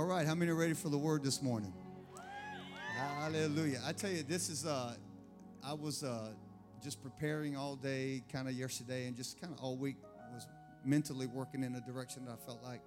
[0.00, 1.74] All right, how many are ready for the word this morning?
[2.96, 3.82] Hallelujah.
[3.84, 4.94] I tell you, this is, uh,
[5.62, 6.30] I was uh,
[6.82, 9.96] just preparing all day, kind of yesterday, and just kind of all week
[10.32, 10.48] was
[10.86, 12.80] mentally working in a direction that I felt like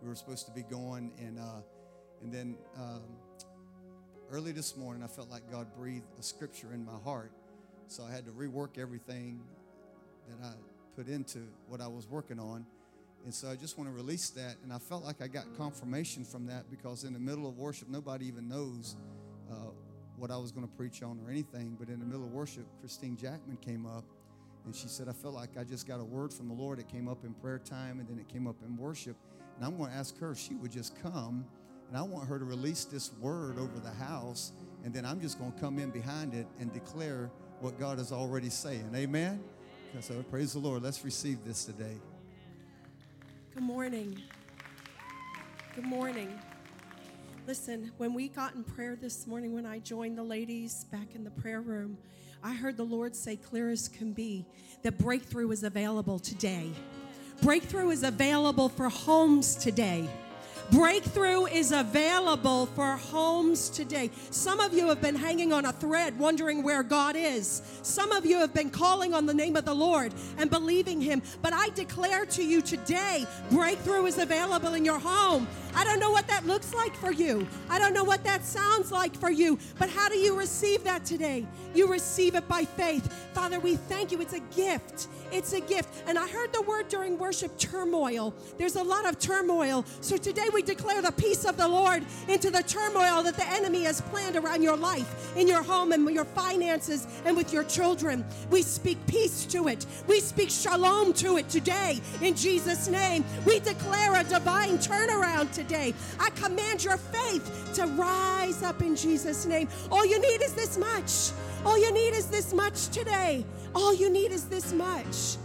[0.00, 1.10] we were supposed to be going.
[1.18, 1.62] And, uh,
[2.22, 3.02] and then um,
[4.30, 7.32] early this morning, I felt like God breathed a scripture in my heart.
[7.88, 9.40] So I had to rework everything
[10.28, 10.52] that I
[10.94, 12.64] put into what I was working on.
[13.24, 14.56] And so I just want to release that.
[14.62, 17.88] And I felt like I got confirmation from that because in the middle of worship,
[17.88, 18.96] nobody even knows
[19.50, 19.70] uh,
[20.16, 21.76] what I was going to preach on or anything.
[21.78, 24.04] But in the middle of worship, Christine Jackman came up
[24.64, 26.78] and she said, I felt like I just got a word from the Lord.
[26.78, 29.16] It came up in prayer time and then it came up in worship.
[29.56, 31.44] And I'm going to ask her if she would just come
[31.88, 34.52] and I want her to release this word over the house.
[34.84, 37.30] And then I'm just going to come in behind it and declare
[37.60, 38.90] what God is already saying.
[38.94, 39.42] Amen?
[40.00, 40.82] So praise the Lord.
[40.82, 41.96] Let's receive this today.
[43.52, 44.22] Good morning.
[45.74, 46.38] Good morning.
[47.48, 51.24] Listen, when we got in prayer this morning, when I joined the ladies back in
[51.24, 51.98] the prayer room,
[52.44, 54.46] I heard the Lord say, clear as can be,
[54.82, 56.70] that breakthrough is available today.
[57.42, 60.08] Breakthrough is available for homes today.
[60.70, 64.08] Breakthrough is available for homes today.
[64.30, 67.62] Some of you have been hanging on a thread wondering where God is.
[67.82, 71.22] Some of you have been calling on the name of the Lord and believing Him.
[71.42, 75.48] But I declare to you today breakthrough is available in your home.
[75.74, 77.46] I don't know what that looks like for you.
[77.68, 79.58] I don't know what that sounds like for you.
[79.78, 81.46] But how do you receive that today?
[81.74, 83.12] You receive it by faith.
[83.32, 84.20] Father, we thank you.
[84.20, 85.08] It's a gift.
[85.32, 86.02] It's a gift.
[86.06, 88.34] And I heard the word during worship turmoil.
[88.58, 89.84] There's a lot of turmoil.
[90.00, 93.84] So today we declare the peace of the Lord into the turmoil that the enemy
[93.84, 98.24] has planned around your life, in your home, and your finances, and with your children.
[98.50, 99.86] We speak peace to it.
[100.08, 103.24] We speak shalom to it today in Jesus' name.
[103.46, 105.94] We declare a divine turnaround today.
[106.18, 109.68] I command your faith to rise up in Jesus' name.
[109.90, 111.30] All you need is this much.
[111.64, 113.44] All you need is this much today.
[113.74, 115.36] All you need is this much.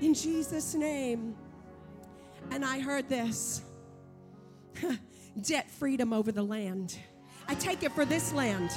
[0.00, 1.36] In Jesus' name.
[2.50, 3.62] And I heard this
[5.40, 6.98] debt freedom over the land.
[7.46, 8.70] I take it for this land.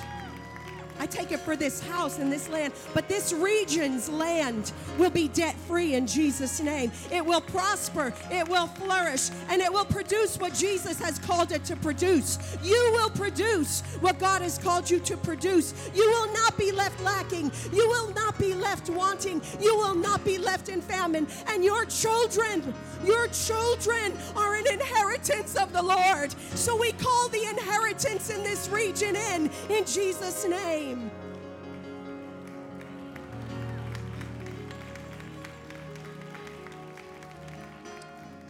[1.02, 5.30] I take it for this house and this land, but this region's land will be
[5.30, 6.92] debt free in Jesus' name.
[7.12, 11.66] It will prosper, it will flourish, and it will produce what Jesus has called it
[11.66, 12.38] to produce.
[12.62, 15.74] You will produce what God has called you to produce.
[15.96, 20.24] You will not be left lacking, you will not be left wanting, you will not
[20.24, 26.32] be left in famine, and your children, your children are an inheritance of the Lord.
[26.54, 31.12] So we call the inheritance in this region in, in Jesus' name name.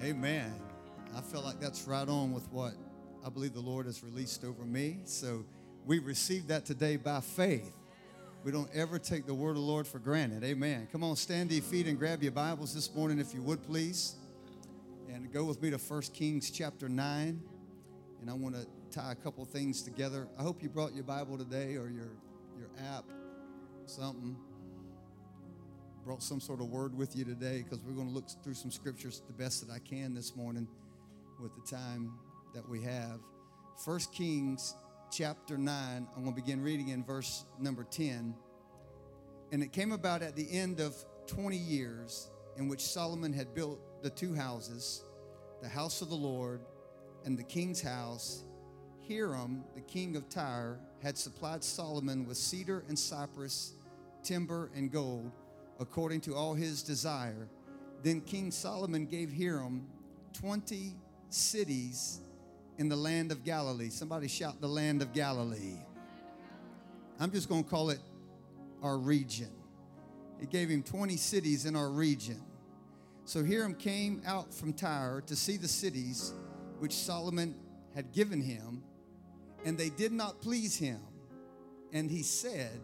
[0.03, 0.53] Amen.
[1.15, 2.73] I feel like that's right on with what
[3.25, 4.99] I believe the Lord has released over me.
[5.05, 5.45] So
[5.85, 7.71] we received that today by faith.
[8.43, 10.43] We don't ever take the word of the Lord for granted.
[10.43, 10.87] Amen.
[10.91, 13.61] Come on, stand to your feet and grab your Bibles this morning if you would,
[13.61, 14.15] please.
[15.13, 17.39] And go with me to 1 Kings chapter 9.
[18.21, 20.27] And I want to tie a couple things together.
[20.37, 22.09] I hope you brought your Bible today or your
[22.61, 23.05] your app,
[23.87, 24.37] something.
[26.05, 28.69] Brought some sort of word with you today because we're going to look through some
[28.69, 30.67] scriptures the best that I can this morning
[31.41, 32.13] with the time
[32.53, 33.19] that we have.
[33.83, 34.75] First Kings
[35.11, 38.35] chapter 9, I'm going to begin reading in verse number 10.
[39.51, 40.95] And it came about at the end of
[41.27, 45.03] 20 years in which Solomon had built the two houses,
[45.63, 46.61] the house of the Lord
[47.25, 48.43] and the king's house.
[49.07, 53.73] Hiram, the king of Tyre, had supplied Solomon with cedar and cypress,
[54.23, 55.31] timber and gold,
[55.79, 57.47] according to all his desire.
[58.03, 59.87] Then King Solomon gave Hiram
[60.33, 60.95] 20
[61.29, 62.21] cities
[62.77, 63.89] in the land of Galilee.
[63.89, 65.77] Somebody shout the land of Galilee.
[67.19, 67.99] I'm just going to call it
[68.81, 69.51] our region.
[70.39, 72.41] He gave him 20 cities in our region.
[73.25, 76.33] So Hiram came out from Tyre to see the cities
[76.79, 77.55] which Solomon
[77.93, 78.83] had given him
[79.65, 80.99] and they did not please him.
[81.93, 82.79] And he said,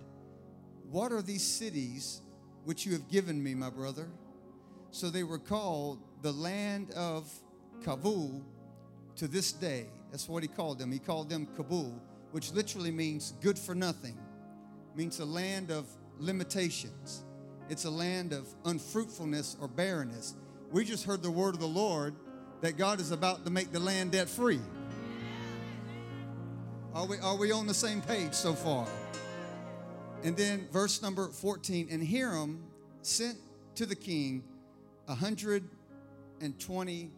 [0.90, 2.22] What are these cities
[2.66, 4.08] which you have given me, my brother?
[4.92, 7.32] So they were called the land of
[7.84, 8.44] Kabul
[9.16, 9.88] to this day.
[10.12, 10.92] That's what he called them.
[10.92, 12.02] He called them Kabul,
[12.32, 14.18] which literally means good for nothing,
[14.96, 15.88] means a land of
[16.20, 17.24] limitations.
[17.70, 20.36] It's a land of unfruitfulness or barrenness.
[20.72, 22.16] We just heard the word of the Lord
[22.62, 24.62] that God is about to make the land debt free.
[26.98, 28.88] Are we, are we on the same page so far?
[30.24, 32.64] And then verse number 14 and Hiram
[33.04, 33.38] sent
[33.76, 34.44] to the king
[35.06, 37.12] 120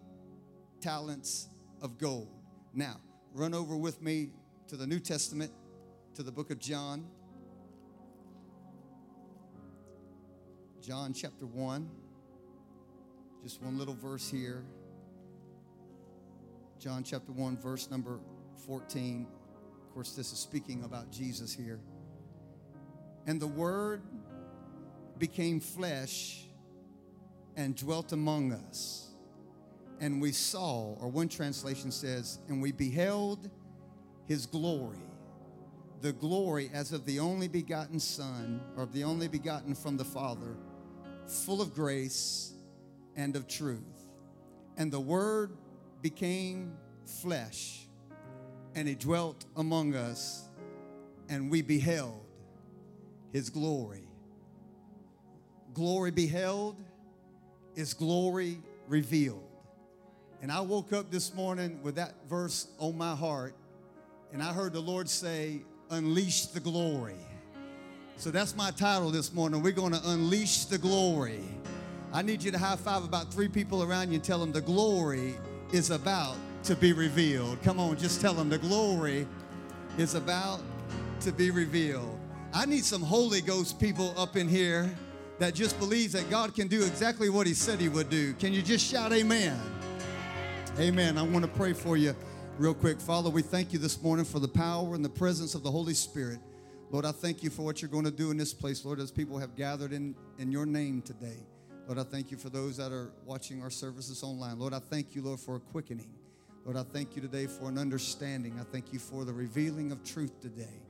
[0.81, 1.47] talents
[1.81, 2.27] of gold.
[2.73, 2.99] Now,
[3.33, 4.31] run over with me
[4.67, 5.53] to the New Testament,
[6.15, 7.05] to the book of John.
[10.81, 11.89] John chapter 1.
[13.43, 14.65] Just one little verse here.
[16.79, 18.19] John chapter 1, verse number
[18.65, 19.25] 14.
[19.89, 21.80] Of course, this is speaking about Jesus here.
[23.25, 24.03] And the Word
[25.18, 26.45] became flesh
[27.56, 29.07] and dwelt among us.
[30.00, 33.50] And we saw, or one translation says, and we beheld
[34.27, 35.01] his glory.
[36.01, 40.06] The glory as of the only begotten Son, or of the only begotten from the
[40.06, 40.56] Father,
[41.25, 42.53] full of grace
[43.15, 44.06] and of truth.
[44.77, 45.57] And the Word
[46.03, 46.74] became
[47.06, 47.88] flesh,
[48.75, 50.44] and he dwelt among us,
[51.30, 52.21] and we beheld
[53.31, 54.04] his glory.
[55.74, 56.75] Glory beheld
[57.75, 59.44] is glory revealed.
[60.42, 63.54] And I woke up this morning with that verse on my heart,
[64.31, 65.62] and I heard the Lord say,
[65.92, 67.16] Unleash the glory.
[68.18, 69.63] So that's my title this morning.
[69.63, 71.42] We're going to unleash the glory.
[72.13, 74.62] I need you to high five about three people around you and tell them the
[74.62, 75.36] glory
[75.71, 77.61] is about to be revealed.
[77.63, 79.27] Come on, just tell them the glory
[79.97, 80.61] is about
[81.21, 82.19] to be revealed.
[82.53, 84.89] I need some Holy Ghost people up in here
[85.38, 88.33] that just believes that God can do exactly what He said He would do.
[88.33, 89.59] Can you just shout amen?
[90.77, 91.17] Amen.
[91.17, 92.15] I want to pray for you
[92.57, 93.00] real quick.
[93.00, 95.94] Father, we thank you this morning for the power and the presence of the Holy
[95.94, 96.39] Spirit.
[96.91, 99.11] Lord, I thank you for what you're going to do in this place, Lord, as
[99.11, 101.38] people have gathered in, in your name today.
[101.88, 104.59] Lord, I thank you for those that are watching our services online.
[104.59, 106.19] Lord, I thank you, Lord, for a quickening.
[106.69, 108.60] Lord, I thank you today for an understanding.
[108.60, 110.83] I thank you for the revealing of truth today.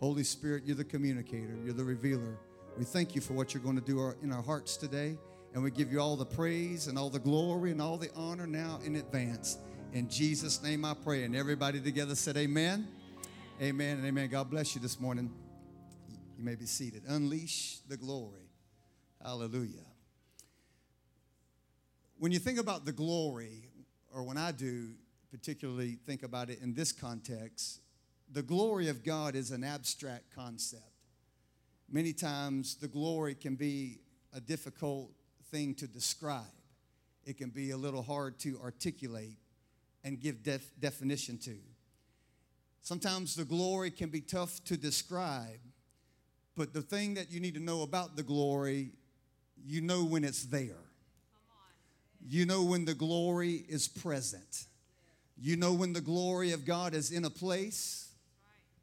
[0.00, 2.38] Holy Spirit, you're the communicator, you're the revealer.
[2.78, 5.18] We thank you for what you're going to do in our hearts today.
[5.52, 8.46] And we give you all the praise and all the glory and all the honor
[8.46, 9.58] now in advance.
[9.92, 11.24] In Jesus' name I pray.
[11.24, 12.88] And everybody together said, Amen.
[13.60, 14.30] Amen and amen.
[14.30, 15.30] God bless you this morning.
[16.38, 17.02] You may be seated.
[17.06, 18.48] Unleash the glory.
[19.22, 19.84] Hallelujah.
[22.16, 23.68] When you think about the glory,
[24.14, 24.94] or when I do
[25.30, 27.80] particularly think about it in this context,
[28.32, 30.82] the glory of God is an abstract concept.
[31.90, 34.00] Many times the glory can be
[34.34, 35.10] a difficult
[35.50, 36.44] thing to describe,
[37.24, 39.38] it can be a little hard to articulate
[40.04, 41.56] and give def- definition to.
[42.82, 45.58] Sometimes the glory can be tough to describe,
[46.56, 48.92] but the thing that you need to know about the glory,
[49.64, 50.84] you know when it's there.
[52.28, 54.66] You know when the glory is present.
[55.38, 58.06] You know when the glory of God is in a place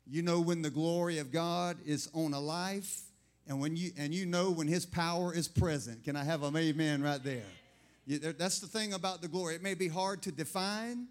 [0.10, 3.04] you know when the glory of God is on a life,
[3.48, 6.04] and when you and you know when His power is present.
[6.04, 7.46] Can I have an amen right there?
[8.06, 9.56] You, that's the thing about the glory.
[9.56, 11.08] It may be hard to define.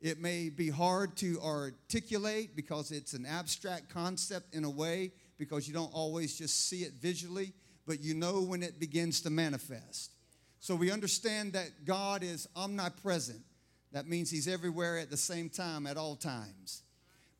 [0.00, 5.68] It may be hard to articulate because it's an abstract concept in a way because
[5.68, 7.52] you don't always just see it visually,
[7.86, 10.12] but you know when it begins to manifest.
[10.60, 13.40] So we understand that God is omnipresent.
[13.92, 16.82] That means He's everywhere at the same time at all times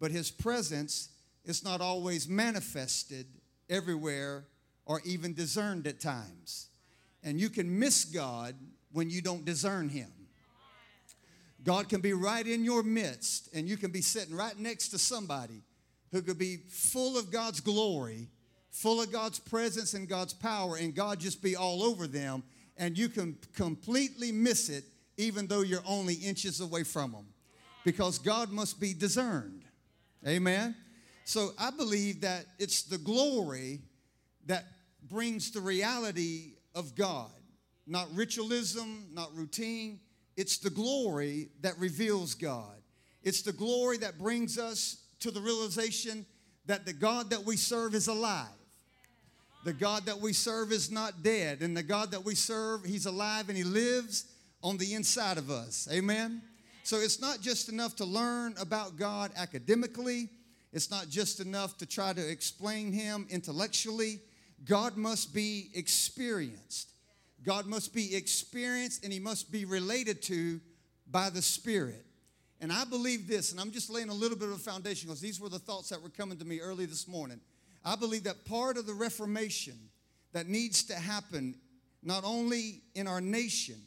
[0.01, 1.11] but his presence
[1.45, 3.27] is not always manifested
[3.69, 4.47] everywhere
[4.87, 6.69] or even discerned at times.
[7.23, 8.57] And you can miss God
[8.93, 10.11] when you don't discern him.
[11.63, 14.99] God can be right in your midst, and you can be sitting right next to
[14.99, 15.63] somebody
[16.11, 18.29] who could be full of God's glory,
[18.71, 22.43] full of God's presence and God's power, and God just be all over them,
[22.79, 24.85] and you can completely miss it
[25.17, 27.27] even though you're only inches away from them
[27.85, 29.65] because God must be discerned.
[30.27, 30.75] Amen.
[31.25, 33.81] So I believe that it's the glory
[34.47, 34.65] that
[35.09, 37.31] brings the reality of God,
[37.87, 40.01] not ritualism, not routine.
[40.37, 42.77] It's the glory that reveals God.
[43.23, 46.25] It's the glory that brings us to the realization
[46.67, 48.49] that the God that we serve is alive.
[49.65, 51.61] The God that we serve is not dead.
[51.61, 54.25] And the God that we serve, He's alive and He lives
[54.63, 55.89] on the inside of us.
[55.91, 56.43] Amen.
[56.83, 60.29] So it's not just enough to learn about God academically,
[60.73, 64.21] it's not just enough to try to explain Him intellectually.
[64.65, 66.93] God must be experienced.
[67.43, 70.61] God must be experienced and He must be related to
[71.11, 72.05] by the Spirit.
[72.61, 75.21] And I believe this, and I'm just laying a little bit of a foundation because
[75.21, 77.41] these were the thoughts that were coming to me early this morning.
[77.85, 79.79] I believe that part of the Reformation
[80.33, 81.55] that needs to happen,
[82.03, 83.81] not only in our nation,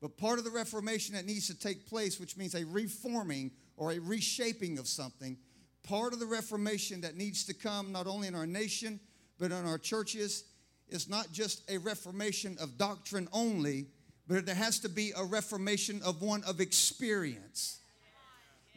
[0.00, 3.92] but part of the Reformation that needs to take place, which means a reforming or
[3.92, 5.36] a reshaping of something,
[5.82, 8.98] part of the Reformation that needs to come not only in our nation,
[9.38, 10.44] but in our churches,
[10.88, 13.86] is not just a reformation of doctrine only,
[14.26, 17.80] but there has to be a reformation of one of experience.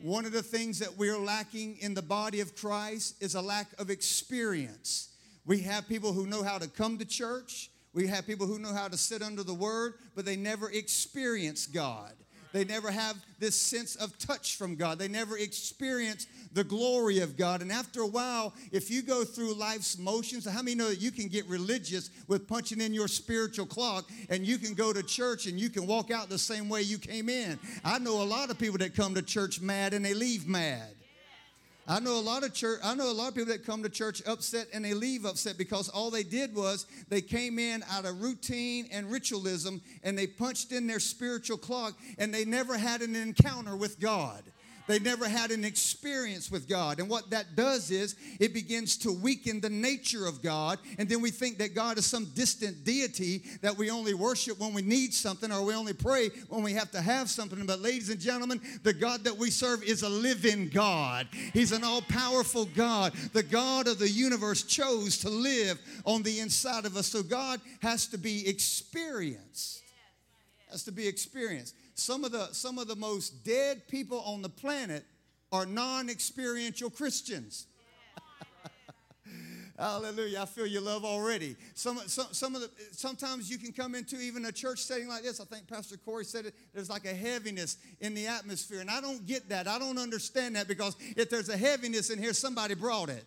[0.01, 3.67] One of the things that we're lacking in the body of Christ is a lack
[3.79, 5.09] of experience.
[5.45, 8.73] We have people who know how to come to church, we have people who know
[8.73, 12.13] how to sit under the word, but they never experience God.
[12.53, 14.99] They never have this sense of touch from God.
[14.99, 17.63] They never experience the glory of God.
[17.63, 21.09] And after a while, if you go through life's motions, how many know that you
[21.09, 25.47] can get religious with punching in your spiritual clock and you can go to church
[25.47, 27.59] and you can walk out the same way you came in?
[27.83, 30.93] I know a lot of people that come to church mad and they leave mad.
[31.85, 32.79] I know a lot of church.
[32.81, 35.57] I know a lot of people that come to church upset and they leave upset
[35.57, 40.27] because all they did was they came in out of routine and ritualism and they
[40.27, 44.43] punched in their spiritual clock and they never had an encounter with God.
[44.87, 46.99] They never had an experience with God.
[46.99, 50.79] And what that does is it begins to weaken the nature of God.
[50.97, 54.73] And then we think that God is some distant deity that we only worship when
[54.73, 57.65] we need something or we only pray when we have to have something.
[57.65, 61.27] But, ladies and gentlemen, the God that we serve is a living God.
[61.53, 63.13] He's an all powerful God.
[63.31, 67.07] The God of the universe chose to live on the inside of us.
[67.07, 69.81] So, God has to be experienced.
[70.69, 74.49] Has to be experienced some of the some of the most dead people on the
[74.49, 75.05] planet
[75.51, 77.67] are non-experiential Christians.
[79.77, 80.41] Hallelujah.
[80.41, 81.55] I feel your love already.
[81.75, 85.21] Some, some, some of the, sometimes you can come into even a church setting like
[85.21, 85.39] this.
[85.39, 86.55] I think Pastor Corey said it.
[86.73, 88.81] There's like a heaviness in the atmosphere.
[88.81, 89.67] And I don't get that.
[89.67, 93.23] I don't understand that because if there's a heaviness in here, somebody brought it.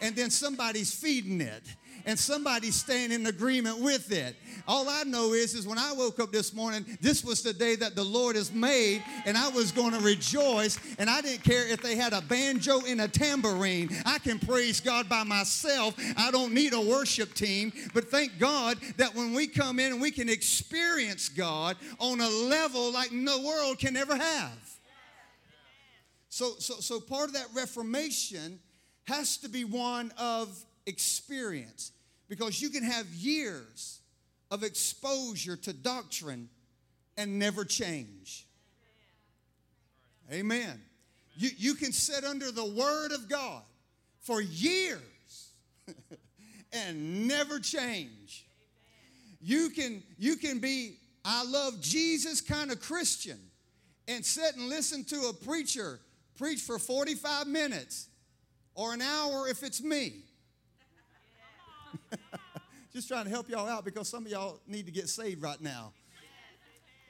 [0.00, 1.64] And then somebody's feeding it
[2.08, 4.34] and somebody's staying in agreement with it.
[4.66, 7.76] All I know is, is when I woke up this morning, this was the day
[7.76, 11.68] that the Lord has made, and I was going to rejoice, and I didn't care
[11.68, 13.90] if they had a banjo and a tambourine.
[14.06, 15.94] I can praise God by myself.
[16.16, 20.10] I don't need a worship team, but thank God that when we come in we
[20.10, 24.78] can experience God on a level like the world can ever have.
[26.30, 28.60] So, so, so part of that reformation
[29.04, 31.92] has to be one of experience
[32.28, 34.00] because you can have years
[34.50, 36.48] of exposure to doctrine
[37.16, 38.46] and never change.
[40.30, 40.80] Amen.
[41.36, 43.62] You, you can sit under the Word of God
[44.20, 45.52] for years
[46.72, 48.46] and never change.
[49.40, 53.38] You can, you can be, I love Jesus kind of Christian
[54.06, 56.00] and sit and listen to a preacher
[56.36, 58.08] preach for 45 minutes
[58.74, 60.22] or an hour if it's me
[62.98, 65.60] Just trying to help y'all out because some of y'all need to get saved right
[65.60, 65.92] now.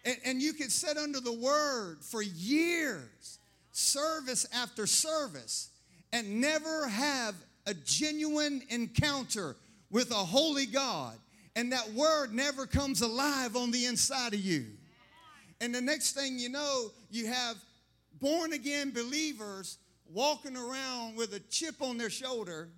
[0.04, 3.38] And, and you can sit under the word for years,
[3.73, 5.71] service after service,
[6.12, 7.35] and never have
[7.66, 9.57] a genuine encounter
[9.90, 11.14] with a holy God.
[11.57, 14.66] And that word never comes alive on the inside of you.
[15.62, 17.57] And the next thing you know, you have
[18.21, 19.78] born again believers
[20.12, 22.68] walking around with a chip on their shoulder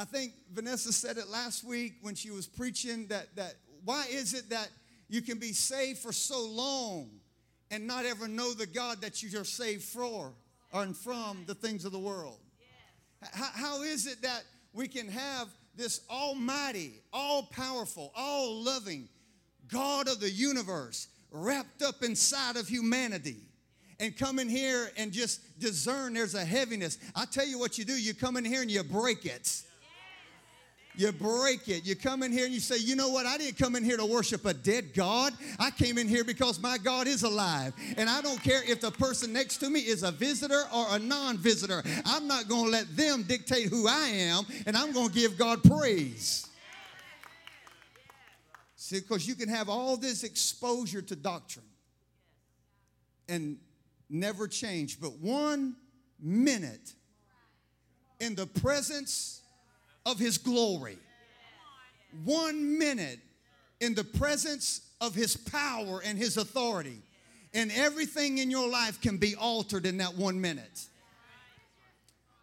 [0.00, 4.32] I think Vanessa said it last week when she was preaching that, that why is
[4.32, 4.70] it that
[5.10, 7.10] you can be saved for so long
[7.70, 10.32] and not ever know the God that you are saved for
[10.72, 12.38] and from the things of the world?
[13.30, 14.42] How, how is it that
[14.72, 19.06] we can have this almighty, all powerful, all loving
[19.68, 23.36] God of the universe wrapped up inside of humanity?
[24.02, 26.96] and come in here and just discern there's a heaviness.
[27.14, 29.62] I tell you what you do, you come in here and you break it.
[30.96, 31.86] You break it.
[31.86, 33.24] You come in here and you say, you know what?
[33.24, 35.32] I didn't come in here to worship a dead God.
[35.58, 37.72] I came in here because my God is alive.
[37.96, 40.98] And I don't care if the person next to me is a visitor or a
[40.98, 41.82] non visitor.
[42.04, 45.38] I'm not going to let them dictate who I am, and I'm going to give
[45.38, 46.48] God praise.
[48.76, 51.64] See, because you can have all this exposure to doctrine
[53.28, 53.58] and
[54.08, 55.76] never change, but one
[56.20, 56.94] minute
[58.18, 59.39] in the presence
[60.06, 60.98] of his glory.
[62.24, 63.20] One minute
[63.80, 67.02] in the presence of his power and his authority.
[67.52, 70.86] And everything in your life can be altered in that one minute.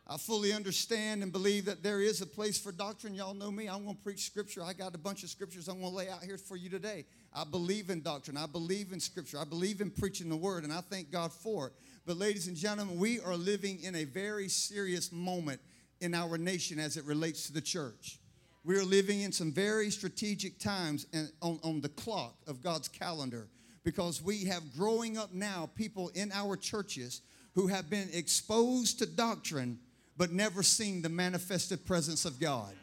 [0.10, 3.14] I fully understand and believe that there is a place for doctrine.
[3.14, 3.68] Y'all know me.
[3.68, 4.64] I'm going to preach scripture.
[4.64, 7.06] I got a bunch of scriptures I'm going to lay out here for you today.
[7.34, 8.38] I believe in doctrine.
[8.38, 9.38] I believe in scripture.
[9.38, 11.74] I believe in preaching the word, and I thank God for it.
[12.06, 15.60] But, ladies and gentlemen, we are living in a very serious moment
[16.02, 18.20] in our nation as it relates to the church.
[18.64, 21.06] We are living in some very strategic times
[21.42, 23.48] on, on the clock of God's calendar
[23.84, 27.22] because we have growing up now people in our churches
[27.56, 29.80] who have been exposed to doctrine
[30.18, 32.74] but never seen the manifested presence of God.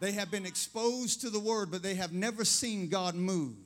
[0.00, 3.56] They have been exposed to the word, but they have never seen God move.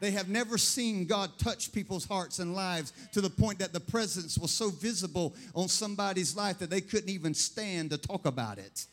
[0.00, 3.80] They have never seen God touch people's hearts and lives to the point that the
[3.80, 8.58] presence was so visible on somebody's life that they couldn't even stand to talk about
[8.58, 8.86] it.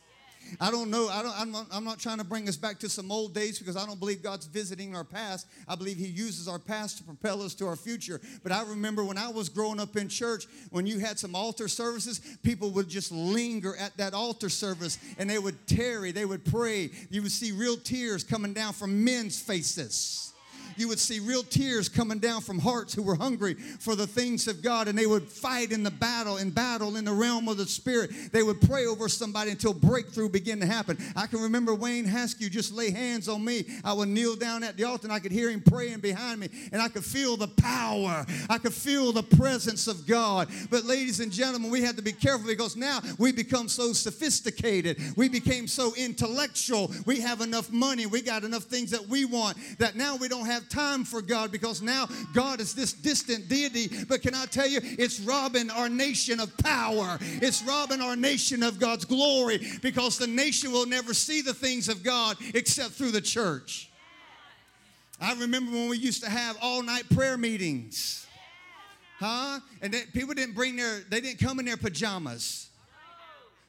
[0.60, 1.08] I don't know.
[1.08, 3.58] I don't, I'm, not, I'm not trying to bring us back to some old days
[3.58, 5.46] because I don't believe God's visiting our past.
[5.66, 8.20] I believe He uses our past to propel us to our future.
[8.44, 11.68] But I remember when I was growing up in church, when you had some altar
[11.68, 16.44] services, people would just linger at that altar service and they would tarry, they would
[16.44, 16.90] pray.
[17.10, 20.32] You would see real tears coming down from men's faces
[20.76, 24.48] you would see real tears coming down from hearts who were hungry for the things
[24.48, 27.56] of God, and they would fight in the battle, in battle in the realm of
[27.56, 28.10] the Spirit.
[28.32, 30.98] They would pray over somebody until breakthrough began to happen.
[31.14, 33.66] I can remember Wayne Haskew just lay hands on me.
[33.84, 36.48] I would kneel down at the altar, and I could hear him praying behind me,
[36.72, 38.24] and I could feel the power.
[38.48, 40.48] I could feel the presence of God.
[40.70, 45.00] But, ladies and gentlemen, we had to be careful because now we become so sophisticated.
[45.16, 46.92] We became so intellectual.
[47.04, 48.06] We have enough money.
[48.06, 51.52] We got enough things that we want that now we don't have time for God
[51.52, 54.04] because now God is this distant deity.
[54.08, 58.62] But can I tell you, it's robbing our nation of power, it's robbing our nation
[58.62, 63.12] of God's glory because the nation will never see the things of God except through
[63.12, 63.90] the church.
[65.20, 68.26] I remember when we used to have all night prayer meetings.
[69.18, 69.60] Huh?
[69.80, 72.68] And they, people didn't bring their, they didn't come in their pajamas.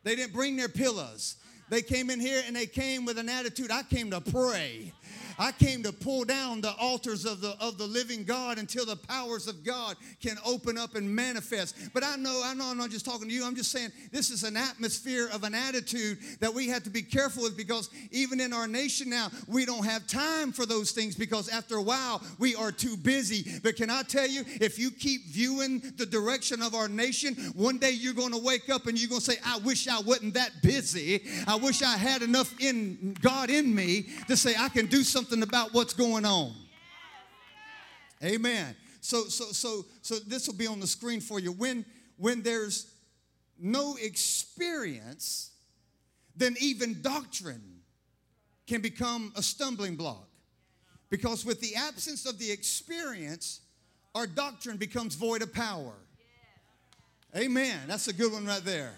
[0.03, 1.37] They didn't bring their pillows.
[1.69, 4.93] They came in here and they came with an attitude I came to pray.
[5.37, 8.95] I came to pull down the altars of the, of the living God until the
[8.95, 11.75] powers of God can open up and manifest.
[11.93, 13.45] But I know, I know I'm not just talking to you.
[13.45, 17.01] I'm just saying this is an atmosphere of an attitude that we have to be
[17.01, 21.15] careful with because even in our nation now, we don't have time for those things
[21.15, 23.59] because after a while, we are too busy.
[23.61, 27.77] But can I tell you, if you keep viewing the direction of our nation, one
[27.77, 30.33] day you're going to wake up and you're going to say, I wish I wasn't
[30.33, 31.23] that busy.
[31.47, 35.26] I wish I had enough in God in me to say I can do something
[35.27, 36.53] something about what's going on.
[38.23, 38.75] Amen.
[39.01, 41.51] So, so, so, so this will be on the screen for you.
[41.51, 41.85] When,
[42.17, 42.91] when there's
[43.59, 45.51] no experience,
[46.35, 47.81] then even doctrine
[48.67, 50.27] can become a stumbling block.
[51.09, 53.61] Because with the absence of the experience,
[54.15, 55.93] our doctrine becomes void of power.
[57.35, 57.79] Amen.
[57.87, 58.93] That's a good one right there.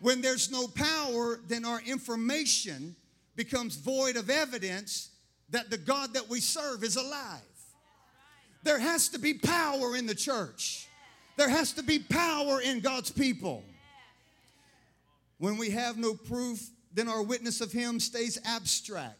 [0.00, 2.94] When there's no power, then our information
[3.36, 5.09] becomes void of evidence
[5.50, 7.40] that the God that we serve is alive.
[8.62, 10.86] There has to be power in the church.
[11.36, 13.64] There has to be power in God's people.
[15.38, 19.16] When we have no proof, then our witness of Him stays abstract.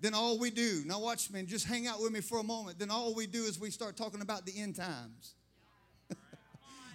[0.00, 2.78] Then all we do, now watch me, just hang out with me for a moment.
[2.78, 5.34] Then all we do is we start talking about the end times.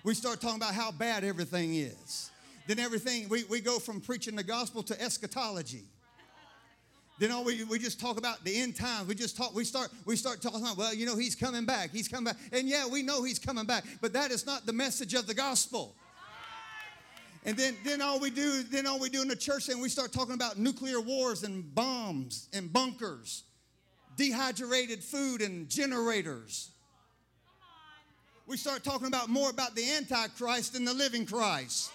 [0.03, 2.31] we start talking about how bad everything is.
[2.67, 5.85] Then everything, we, we go from preaching the gospel to eschatology.
[7.17, 9.07] Then all we, we just talk about the end times.
[9.07, 11.91] We just talk, we start, we start talking about, well, you know, he's coming back.
[11.91, 12.37] He's coming back.
[12.51, 15.33] And yeah, we know he's coming back, but that is not the message of the
[15.33, 15.95] gospel.
[17.45, 19.87] And then, then all we do, then all we do in the church, and we
[19.87, 23.43] start talking about nuclear wars and bombs and bunkers,
[24.17, 26.71] dehydrated food and generators.
[28.47, 31.91] We start talking about more about the Antichrist than the living Christ.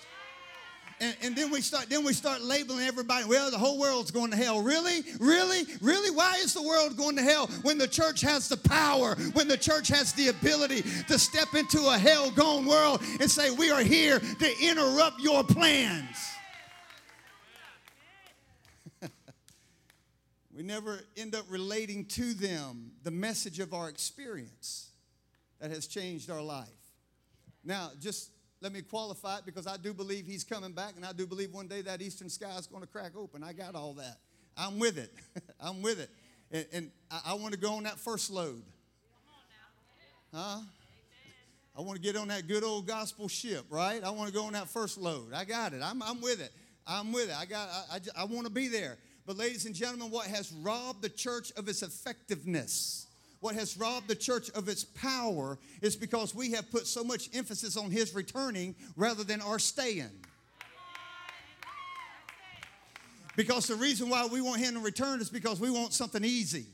[1.00, 3.24] And, and then we start then we start labeling everybody.
[3.24, 4.60] Well, the whole world's going to hell.
[4.60, 5.02] Really?
[5.18, 5.64] Really?
[5.80, 6.10] Really?
[6.10, 9.56] Why is the world going to hell when the church has the power, when the
[9.56, 14.18] church has the ability to step into a hell-gone world and say, We are here
[14.18, 16.16] to interrupt your plans?
[20.54, 24.90] we never end up relating to them the message of our experience
[25.60, 26.68] that has changed our life.
[27.64, 28.30] Now, just
[28.60, 31.52] let me qualify it because I do believe he's coming back, and I do believe
[31.52, 33.42] one day that eastern sky is going to crack open.
[33.42, 34.18] I got all that.
[34.56, 35.12] I'm with it.
[35.60, 36.10] I'm with it.
[36.52, 38.62] And, and I, I want to go on that first load.
[40.34, 40.60] Huh?
[41.76, 44.02] I want to get on that good old gospel ship, right?
[44.04, 45.32] I want to go on that first load.
[45.32, 45.80] I got it.
[45.82, 46.52] I'm, I'm with it.
[46.86, 47.36] I'm with it.
[47.36, 47.68] I got.
[47.68, 48.98] I, I, I want to be there.
[49.26, 53.06] But, ladies and gentlemen, what has robbed the church of its effectiveness?
[53.40, 57.30] What has robbed the church of its power is because we have put so much
[57.34, 60.10] emphasis on his returning rather than our staying.
[63.36, 66.66] Because the reason why we want him to return is because we want something easy.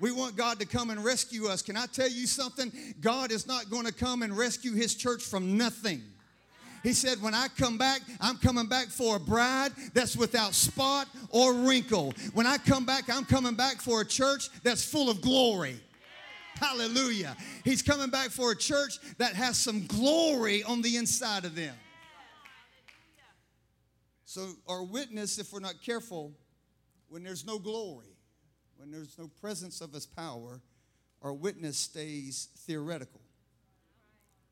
[0.00, 1.62] We want God to come and rescue us.
[1.62, 2.72] Can I tell you something?
[3.00, 6.02] God is not going to come and rescue his church from nothing.
[6.82, 11.08] He said, When I come back, I'm coming back for a bride that's without spot
[11.30, 12.14] or wrinkle.
[12.32, 15.78] When I come back, I'm coming back for a church that's full of glory.
[16.56, 17.36] Hallelujah.
[17.64, 21.74] He's coming back for a church that has some glory on the inside of them.
[24.24, 26.32] So, our witness, if we're not careful,
[27.08, 28.16] when there's no glory,
[28.76, 30.60] when there's no presence of His power,
[31.20, 33.20] our witness stays theoretical.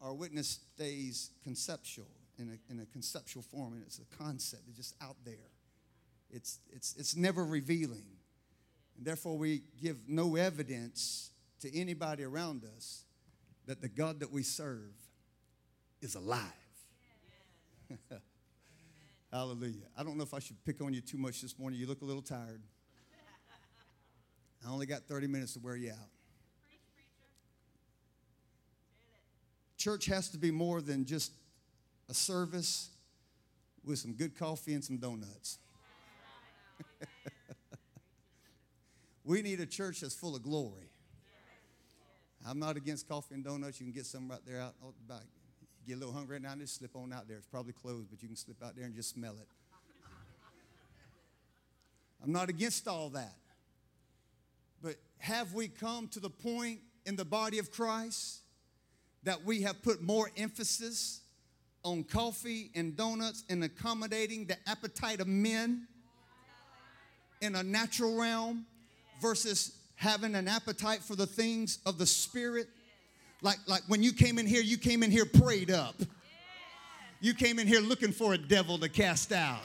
[0.01, 4.63] Our witness stays conceptual in a, in a conceptual form, and it's a concept.
[4.69, 5.35] It's just out there.
[6.31, 8.05] It's, it's, it's never revealing.
[8.97, 13.05] And therefore, we give no evidence to anybody around us
[13.67, 14.93] that the God that we serve
[16.01, 16.43] is alive.
[19.33, 19.87] Hallelujah.
[19.97, 21.79] I don't know if I should pick on you too much this morning.
[21.79, 22.63] You look a little tired.
[24.67, 26.09] I only got 30 minutes to wear you out.
[29.77, 31.33] Church has to be more than just
[32.09, 32.91] a service
[33.85, 35.59] with some good coffee and some donuts.
[39.25, 40.91] we need a church that's full of glory.
[42.47, 43.81] I'm not against coffee and donuts.
[43.81, 45.25] You can get some right there out the back.
[45.85, 47.37] You get a little hungry right now, just slip on out there.
[47.37, 49.49] It's probably closed, but you can slip out there and just smell it.
[52.25, 53.35] I'm not against all that.
[54.83, 58.41] But have we come to the point in the body of Christ
[59.25, 61.23] that we have put more emphasis
[61.85, 65.87] on coffee and donuts and accommodating the appetite of men
[67.41, 68.67] in a natural realm
[69.21, 72.69] versus having an appetite for the things of the spirit.
[73.43, 75.97] Like like when you came in here you came in here prayed up.
[77.21, 79.63] You came in here looking for a devil to cast out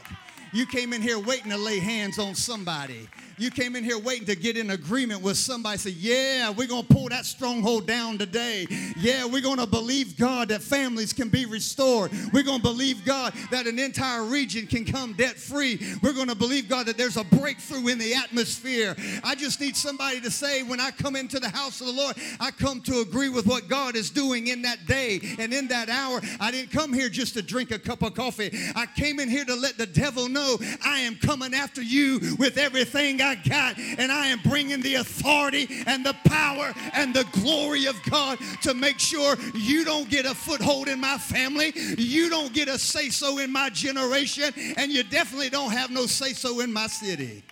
[0.54, 4.28] you came in here waiting to lay hands on somebody you came in here waiting
[4.28, 5.78] to get in agreement with somebody.
[5.78, 8.68] Say, yeah, we're going to pull that stronghold down today.
[8.98, 12.12] Yeah, we're going to believe God that families can be restored.
[12.32, 15.80] We're going to believe God that an entire region can come debt free.
[16.02, 18.96] We're going to believe God that there's a breakthrough in the atmosphere.
[19.24, 22.16] I just need somebody to say, when I come into the house of the Lord,
[22.40, 25.90] I come to agree with what God is doing in that day and in that
[25.90, 26.22] hour.
[26.40, 28.52] I didn't come here just to drink a cup of coffee.
[28.76, 30.43] I came in here to let the devil know
[30.86, 35.68] I am coming after you with everything I got, and I am bringing the authority
[35.88, 40.36] and the power and the glory of God to make sure you don't get a
[40.36, 45.04] foothold in my family, you don't get a say so in my generation, and you
[45.04, 47.44] definitely don't have no say so in my city.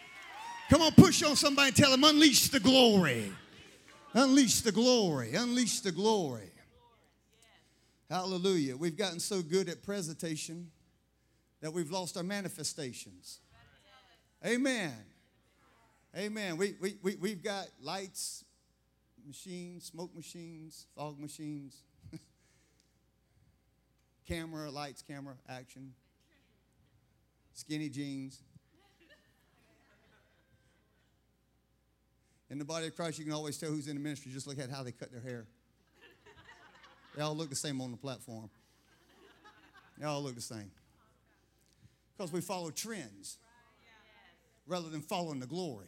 [0.69, 3.31] Come on, push on somebody and tell them, unleash the glory.
[4.13, 5.35] Unleash the glory.
[5.35, 6.49] Unleash the glory.
[8.09, 8.75] Hallelujah.
[8.75, 10.69] We've gotten so good at presentation
[11.61, 13.39] that we've lost our manifestations.
[14.45, 14.93] Amen.
[16.17, 16.57] Amen.
[16.57, 18.43] We, we, we, we've got lights,
[19.25, 21.83] machines, smoke machines, fog machines,
[24.27, 25.93] camera, lights, camera, action,
[27.53, 28.41] skinny jeans.
[32.49, 34.29] In the body of Christ, you can always tell who's in the ministry.
[34.33, 35.45] Just look at how they cut their hair.
[37.15, 38.49] They all look the same on the platform.
[39.97, 40.71] They all look the same.
[42.21, 43.37] Because we follow trends
[44.67, 45.87] rather than following the glory.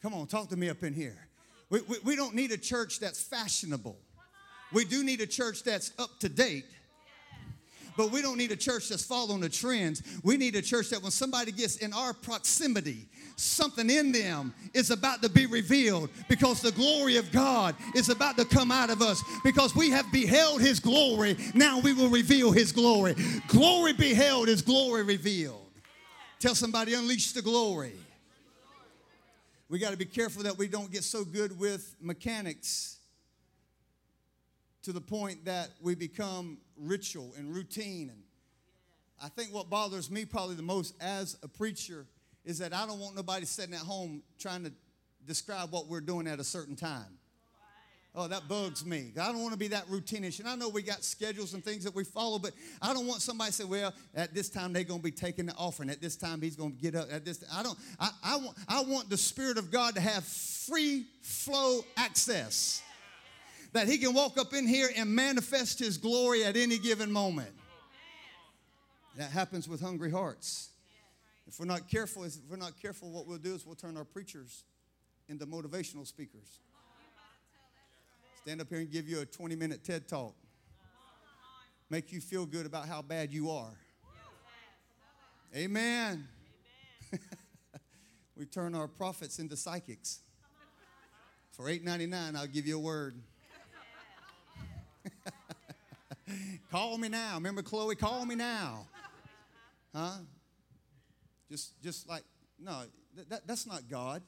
[0.00, 1.26] Come on, talk to me up in here.
[1.70, 3.98] We, we, we don't need a church that's fashionable.
[4.72, 6.66] We do need a church that's up to date.
[7.96, 10.02] But we don't need a church that's following the trends.
[10.22, 14.90] We need a church that when somebody gets in our proximity, something in them is
[14.90, 19.02] about to be revealed because the glory of God is about to come out of
[19.02, 21.36] us because we have beheld his glory.
[21.54, 23.14] Now we will reveal his glory.
[23.48, 25.58] Glory beheld is glory revealed.
[26.40, 27.92] Tell somebody, unleash the glory.
[29.68, 32.98] We got to be careful that we don't get so good with mechanics
[34.82, 38.10] to the point that we become ritual and routine.
[38.10, 38.22] And
[39.22, 42.06] I think what bothers me probably the most as a preacher
[42.44, 44.72] is that I don't want nobody sitting at home trying to
[45.26, 47.18] describe what we're doing at a certain time.
[48.14, 49.10] Oh, that bugs me.
[49.18, 50.38] I don't want to be that routinish.
[50.38, 53.22] And I know we got schedules and things that we follow, but I don't want
[53.22, 55.88] somebody to say, well, at this time they're going to be taking the offering.
[55.88, 57.10] At this time he's going to get up.
[57.10, 57.48] At this, time.
[57.54, 57.78] I don't.
[57.98, 58.58] I, I want.
[58.68, 62.82] I want the Spirit of God to have free flow access,
[63.72, 67.52] that He can walk up in here and manifest His glory at any given moment.
[69.16, 70.70] That happens with hungry hearts.
[71.46, 74.04] If we're not careful, if we're not careful, what we'll do is we'll turn our
[74.04, 74.64] preachers
[75.28, 76.60] into motivational speakers
[78.42, 80.34] stand up here and give you a 20 minute TED talk,
[81.88, 83.78] make you feel good about how bad you are.
[85.54, 86.26] Amen.
[88.36, 90.20] we turn our prophets into psychics.
[91.52, 93.14] For $8.99, I'll give you a word.
[96.70, 97.34] Call me now.
[97.34, 97.92] Remember Cleo?
[97.94, 98.86] Call me now.
[99.94, 100.18] Huh?
[101.50, 102.22] Just, just like,
[102.58, 102.82] no,
[103.28, 104.22] that, that's not God.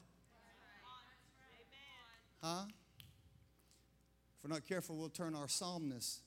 [2.43, 2.65] Huh?
[2.67, 6.19] If we're not careful, we'll turn our psalmists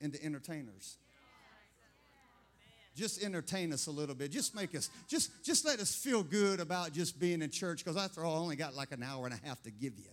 [0.00, 0.96] into entertainers.
[2.96, 4.30] Just entertain us a little bit.
[4.30, 7.96] Just make us, just, just let us feel good about just being in church, because
[7.96, 10.10] after all, I only got like an hour and a half to give you.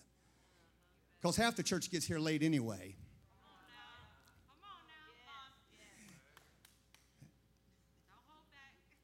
[1.22, 2.96] Because half the church gets here late anyway.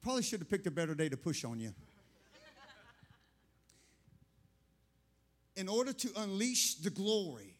[0.04, 1.72] Probably should have picked a better day to push on you.
[5.56, 7.56] In order to unleash the glory,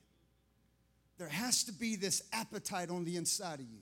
[1.17, 3.81] there has to be this appetite on the inside of you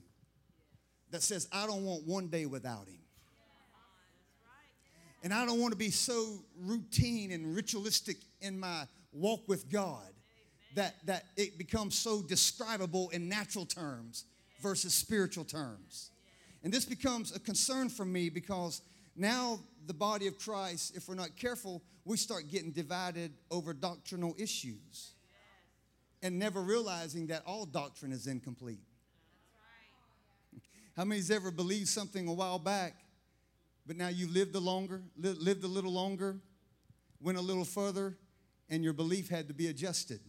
[1.11, 3.01] that says, I don't want one day without him.
[5.25, 10.13] And I don't want to be so routine and ritualistic in my walk with God
[10.77, 14.25] that, that it becomes so describable in natural terms
[14.61, 16.12] versus spiritual terms.
[16.63, 18.83] And this becomes a concern for me because
[19.17, 24.35] now the body of Christ, if we're not careful, we start getting divided over doctrinal
[24.39, 25.13] issues
[26.23, 28.81] and never realizing that all doctrine is incomplete.
[30.97, 32.95] How many's ever believed something a while back,
[33.87, 36.37] but now you've lived a longer, lived a little longer,
[37.21, 38.17] went a little further,
[38.69, 40.21] and your belief had to be adjusted?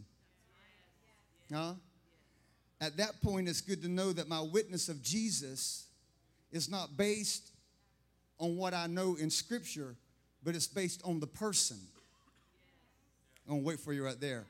[1.53, 1.73] Huh?
[2.81, 5.87] At that point, it's good to know that my witness of Jesus
[6.53, 7.51] is not based
[8.39, 9.95] on what I know in Scripture,
[10.43, 11.77] but it's based on the person.
[13.47, 14.45] I'm gonna wait for you right there.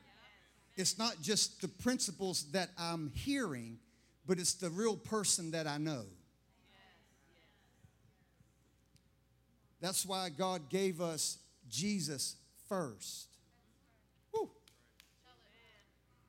[0.76, 3.78] It's not just the principles that I'm hearing,
[4.26, 6.04] but it's the real person that I know.
[9.80, 11.38] That's why God gave us
[11.70, 12.36] Jesus
[12.68, 13.28] first.
[14.32, 14.50] Woo.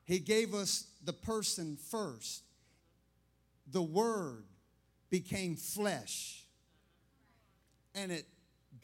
[0.04, 2.42] He gave us the person first.
[3.72, 4.44] The Word
[5.10, 6.44] became flesh
[7.94, 8.26] and it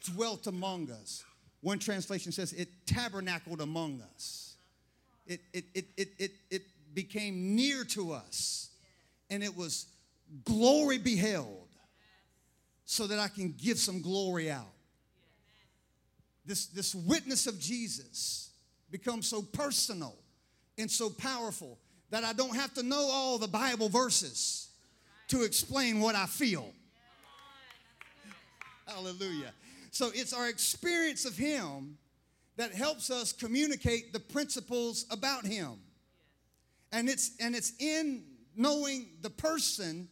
[0.03, 1.23] dwelt among us.
[1.61, 4.55] One translation says it tabernacled among us.
[5.25, 6.61] It, it, it, it, it, it
[6.93, 8.71] became near to us
[9.29, 9.87] and it was
[10.43, 11.67] glory beheld
[12.85, 14.73] so that I can give some glory out.
[16.45, 18.51] This, this witness of Jesus
[18.91, 20.15] becomes so personal
[20.77, 24.69] and so powerful that I don't have to know all the Bible verses
[25.29, 26.73] to explain what I feel.
[28.87, 29.53] Hallelujah.
[29.91, 31.97] So it's our experience of Him
[32.57, 35.79] that helps us communicate the principles about Him.
[36.91, 38.23] And it's, and it's in
[38.55, 40.07] knowing the person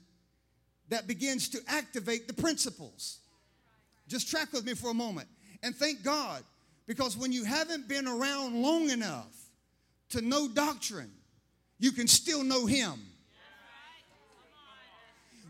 [0.89, 3.19] that begins to activate the principles.
[4.07, 5.27] Just track with me for a moment.
[5.63, 6.43] And thank God,
[6.87, 9.35] because when you haven't been around long enough
[10.09, 11.11] to know doctrine,
[11.79, 12.99] you can still know Him.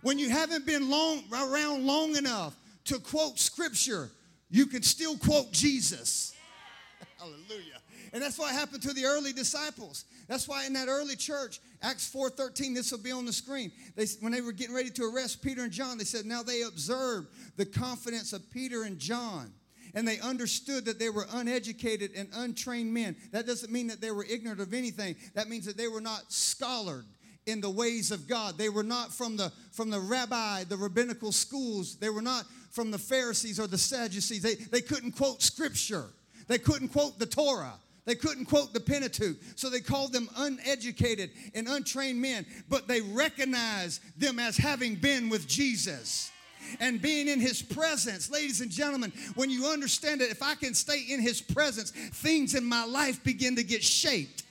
[0.02, 4.10] When you haven't been long, around long enough to quote scripture,
[4.50, 6.34] you can still quote Jesus.
[7.20, 7.82] Hallelujah.
[8.14, 10.06] And that's what happened to the early disciples.
[10.28, 13.72] That's why in that early church, Acts 4:13, this will be on the screen.
[13.96, 16.64] They, when they were getting ready to arrest Peter and John, they said, Now they
[16.64, 19.54] observed the confidence of Peter and John.
[19.94, 23.16] And they understood that they were uneducated and untrained men.
[23.32, 25.18] That doesn't mean that they were ignorant of anything.
[25.34, 27.06] That means that they were not scholared
[27.45, 28.58] in the ways of God.
[28.58, 31.95] They were not from the from the rabbi, the rabbinical schools.
[31.95, 34.41] They were not from the Pharisees or the Sadducees.
[34.41, 36.06] They, they couldn't quote scripture.
[36.47, 37.73] They couldn't quote the Torah.
[38.06, 39.38] They couldn't quote the Pentateuch.
[39.56, 45.30] So they called them uneducated and untrained men, but they recognized them as having been
[45.30, 46.32] with Jesus
[46.80, 48.32] and being in his presence.
[48.32, 52.56] Ladies and gentlemen, when you understand it, if I can stay in his presence, things
[52.56, 54.43] in my life begin to get shaped.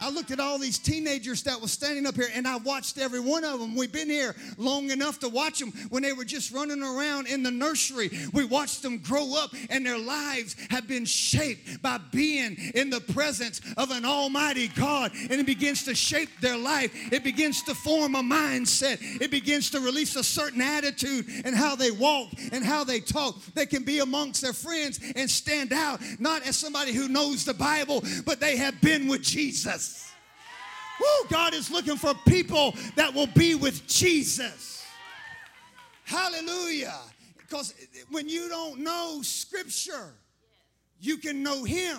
[0.00, 3.20] I looked at all these teenagers that was standing up here and I watched every
[3.20, 3.74] one of them.
[3.76, 7.42] We've been here long enough to watch them when they were just running around in
[7.42, 8.10] the nursery.
[8.32, 13.00] We watched them grow up and their lives have been shaped by being in the
[13.00, 15.12] presence of an almighty God.
[15.14, 17.12] And it begins to shape their life.
[17.12, 18.98] It begins to form a mindset.
[19.20, 23.36] It begins to release a certain attitude and how they walk and how they talk.
[23.54, 27.54] They can be amongst their friends and stand out, not as somebody who knows the
[27.54, 29.89] Bible, but they have been with Jesus.
[31.00, 34.84] Woo, God is looking for people that will be with Jesus.
[36.04, 36.98] Hallelujah.
[37.38, 37.74] Because
[38.10, 40.12] when you don't know Scripture,
[41.00, 41.98] you can know Him.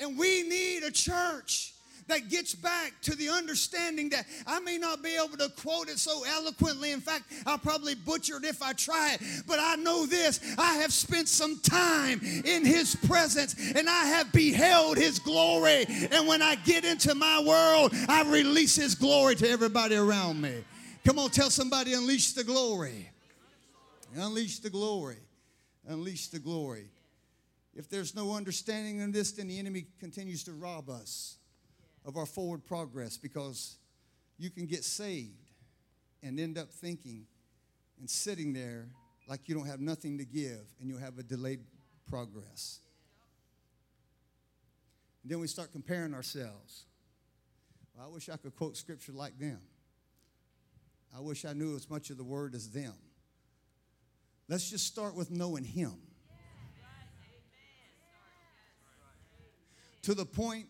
[0.00, 1.72] And we need a church
[2.08, 5.98] that gets back to the understanding that I may not be able to quote it
[5.98, 6.92] so eloquently.
[6.92, 9.44] In fact, I'll probably butcher it if I try it.
[9.46, 14.32] But I know this I have spent some time in His presence and I have
[14.32, 15.86] beheld His glory.
[16.10, 20.64] And when I get into my world, I release His glory to everybody around me.
[21.04, 23.10] Come on, tell somebody, unleash the glory.
[24.16, 25.18] Unleash the glory.
[25.88, 26.86] Unleash the glory.
[27.74, 31.36] If there's no understanding in this, then the enemy continues to rob us
[32.06, 33.76] of our forward progress because
[34.38, 35.50] you can get saved
[36.22, 37.26] and end up thinking
[37.98, 38.86] and sitting there
[39.28, 41.60] like you don't have nothing to give and you'll have a delayed
[42.08, 42.78] progress.
[45.24, 46.84] Then we start comparing ourselves.
[47.96, 49.58] Well, I wish I could quote scripture like them.
[51.14, 52.94] I wish I knew as much of the word as them.
[54.48, 55.94] Let's just start with knowing Him.
[60.02, 60.66] To the point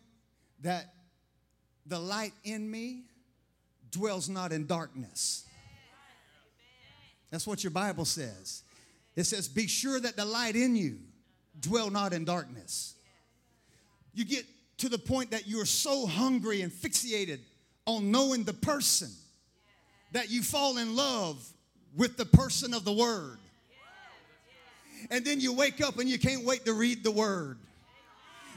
[0.62, 0.94] that
[1.88, 3.02] the light in me
[3.90, 5.44] dwells not in darkness.
[7.30, 8.62] That's what your Bible says.
[9.14, 10.98] It says, Be sure that the light in you
[11.58, 12.94] dwell not in darkness.
[14.14, 14.44] You get
[14.78, 17.40] to the point that you're so hungry and fixated
[17.86, 19.10] on knowing the person
[20.12, 21.46] that you fall in love
[21.96, 23.38] with the person of the Word.
[25.10, 27.58] And then you wake up and you can't wait to read the Word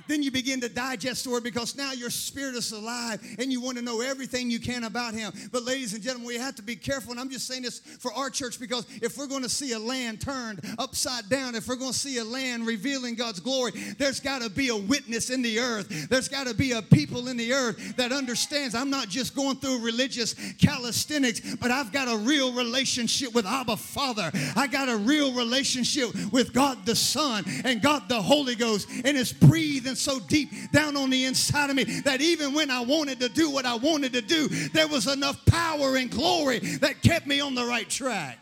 [0.10, 3.62] then you begin to digest the word because now your spirit is alive and you
[3.62, 5.32] want to know everything you can about him.
[5.52, 7.12] But, ladies and gentlemen, we have to be careful.
[7.12, 9.80] And I'm just saying this for our church because if we're going to see a
[9.80, 14.20] land turned upside down, if we're going to see a land revealing God's glory, there's
[14.20, 16.10] got to be a witness in the earth.
[16.10, 19.58] There's got to be a people in the earth that understands I'm not just going
[19.58, 24.32] through religious calisthenics, but I've got a real relationship with Abba Father.
[24.56, 29.18] I got a real relationship with God the Son and God the Holy Ghost, and
[29.18, 32.82] it's breathed and so deep down on the inside of me that even when I
[32.82, 37.02] wanted to do what I wanted to do, there was enough power and glory that
[37.02, 38.40] kept me on the right track.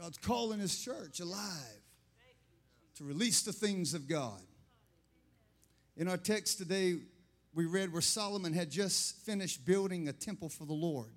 [0.00, 1.82] God's calling his church alive
[2.96, 4.40] to release the things of God.
[5.96, 6.96] In our text today,
[7.54, 11.10] we read where Solomon had just finished building a temple for the Lord.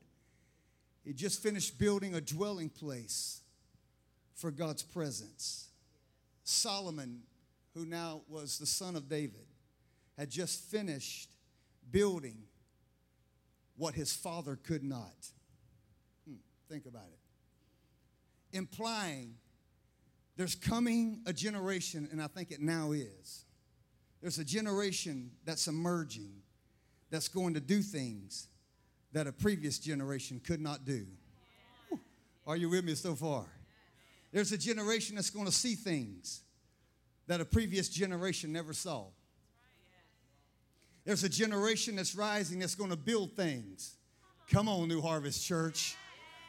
[1.06, 3.42] He just finished building a dwelling place
[4.36, 5.70] for God's presence.
[6.44, 7.22] Solomon
[7.74, 9.48] who now was the son of David,
[10.18, 11.30] had just finished
[11.92, 12.44] building
[13.76, 15.28] what his father could not.
[16.28, 16.36] Hmm,
[16.70, 18.58] think about it.
[18.58, 19.36] Implying
[20.36, 23.46] there's coming a generation, and I think it now is.
[24.22, 26.32] There's a generation that's emerging
[27.12, 28.48] that's going to do things
[29.12, 31.06] that a previous generation could not do.
[32.48, 33.46] Are you with me so far?
[34.32, 36.42] There's a generation that's going to see things
[37.28, 39.06] that a previous generation never saw.
[41.06, 43.96] There's a generation that's rising that's going to build things.
[44.50, 45.96] Come on, New Harvest Church,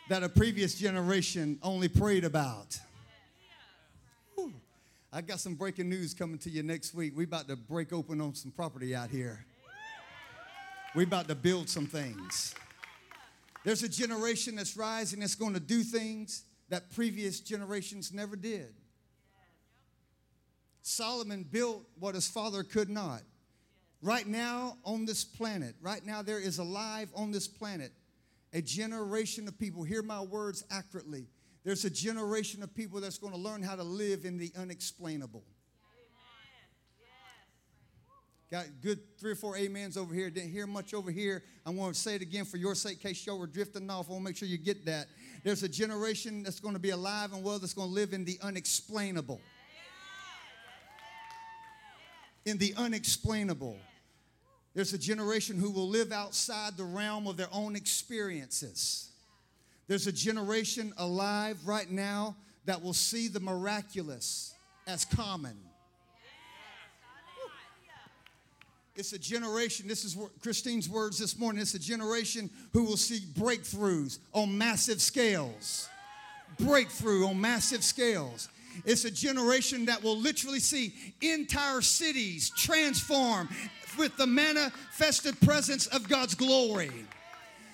[0.08, 2.78] that a previous generation only prayed about.
[4.34, 4.52] Whew.
[5.12, 7.16] I got some breaking news coming to you next week.
[7.16, 9.44] We about to break open on some property out here.
[10.94, 12.54] We about to build some things.
[13.64, 18.74] There's a generation that's rising that's going to do things that previous generations never did.
[20.86, 23.22] Solomon built what his father could not.
[24.02, 27.90] Right now on this planet, right now there is alive on this planet
[28.52, 31.26] a generation of people, hear my words accurately.
[31.64, 35.42] There's a generation of people that's going to learn how to live in the unexplainable.
[38.50, 40.30] Got good three or four amens over here.
[40.30, 41.42] Didn't hear much over here.
[41.66, 44.08] I want to say it again for your sake, in case y'all were drifting off.
[44.08, 45.06] I want to make sure you get that.
[45.42, 48.24] There's a generation that's going to be alive and well that's going to live in
[48.24, 49.40] the unexplainable
[52.44, 53.78] in the unexplainable.
[54.74, 59.11] There's a generation who will live outside the realm of their own experiences.
[59.87, 64.54] There's a generation alive right now that will see the miraculous
[64.87, 65.57] as common.
[68.96, 71.61] It's a generation, this is Christine's words this morning.
[71.61, 75.88] It's a generation who will see breakthroughs on massive scales.
[76.61, 78.48] Breakthrough on massive scales.
[78.84, 83.48] It's a generation that will literally see entire cities transform
[83.98, 86.90] with the manifested presence of God's glory.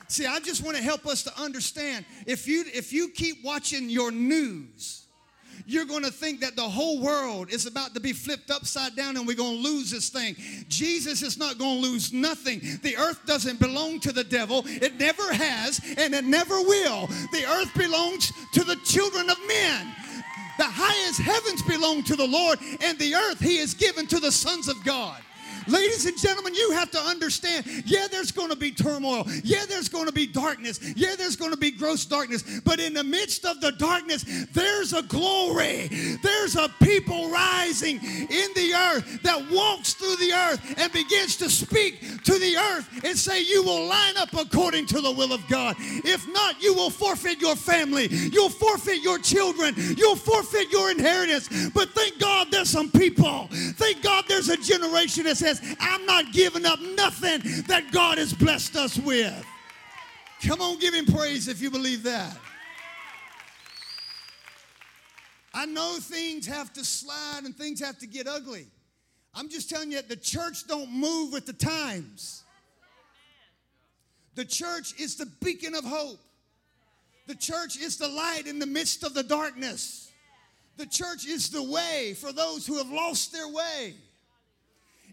[0.09, 3.89] See, I just want to help us to understand if you if you keep watching
[3.89, 5.07] your news,
[5.67, 9.17] you're going to think that the whole world is about to be flipped upside down
[9.17, 10.35] and we're going to lose this thing.
[10.69, 12.61] Jesus is not going to lose nothing.
[12.83, 17.07] The earth doesn't belong to the devil, it never has, and it never will.
[17.33, 19.95] The earth belongs to the children of men.
[20.61, 24.31] The highest heavens belong to the Lord, and the earth he has given to the
[24.31, 25.23] sons of God.
[25.71, 29.25] Ladies and gentlemen, you have to understand yeah, there's going to be turmoil.
[29.45, 30.81] Yeah, there's going to be darkness.
[30.97, 32.61] Yeah, there's going to be gross darkness.
[32.65, 35.89] But in the midst of the darkness, there's a glory.
[36.23, 41.51] There's a people rising in the earth that walks through the earth and begins to
[41.51, 45.47] speak to the earth and say, You will line up according to the will of
[45.49, 45.77] God.
[45.79, 48.09] If not, you will forfeit your family.
[48.09, 49.75] You'll forfeit your children.
[49.97, 51.71] You'll forfeit your inheritance.
[51.71, 53.49] But thank God there's some people.
[53.51, 58.33] Thank God there's a generation that says, I'm not giving up nothing that God has
[58.33, 59.47] blessed us with.
[60.47, 62.37] Come on, give him praise if you believe that.
[65.53, 68.67] I know things have to slide and things have to get ugly.
[69.35, 72.45] I'm just telling you, the church don't move with the times.
[74.35, 76.19] The church is the beacon of hope.
[77.27, 80.11] The church is the light in the midst of the darkness.
[80.77, 83.95] The church is the way for those who have lost their way.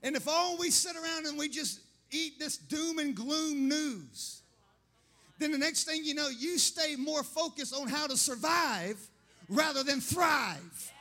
[0.04, 1.80] And if all we sit around and we just
[2.12, 4.42] eat this doom and gloom news,
[5.40, 8.98] then the next thing you know, you stay more focused on how to survive
[9.50, 10.92] rather than thrive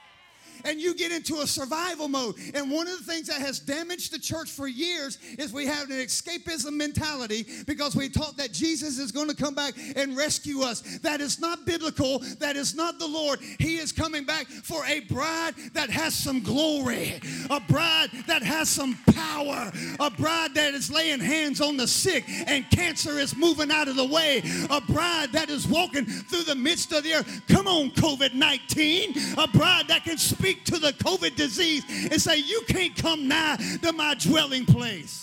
[0.66, 2.36] and you get into a survival mode.
[2.54, 5.90] And one of the things that has damaged the church for years is we have
[5.90, 10.62] an escapism mentality because we taught that Jesus is going to come back and rescue
[10.62, 10.98] us.
[10.98, 12.18] That is not biblical.
[12.40, 13.40] That is not the Lord.
[13.58, 18.68] He is coming back for a bride that has some glory, a bride that has
[18.68, 23.70] some power, a bride that is laying hands on the sick and cancer is moving
[23.70, 27.42] out of the way, a bride that is walking through the midst of the earth.
[27.48, 32.20] Come on, COVID 19, a bride that can speak speak to the COVID disease and
[32.20, 35.22] say, You can't come nigh to my dwelling place.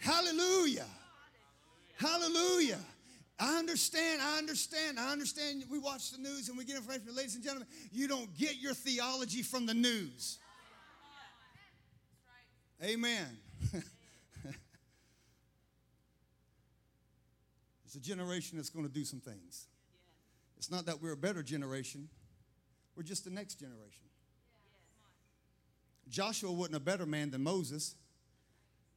[0.00, 0.86] Hallelujah.
[1.96, 2.78] Hallelujah.
[3.38, 5.64] I understand, I understand, I understand.
[5.70, 7.04] We watch the news and we get information.
[7.14, 10.38] Ladies and gentlemen, you don't get your theology from the news.
[12.82, 13.26] Amen.
[17.84, 19.66] it's a generation that's going to do some things.
[20.56, 22.08] It's not that we're a better generation,
[22.96, 24.04] we're just the next generation.
[26.08, 27.94] Joshua wasn't a better man than Moses,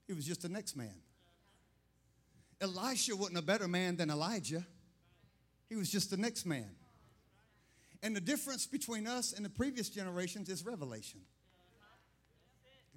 [0.08, 0.94] he was just the next man.
[2.62, 4.66] Elisha wasn't a better man than Elijah,
[5.68, 6.70] he was just the next man.
[8.02, 11.20] And the difference between us and the previous generations is revelation.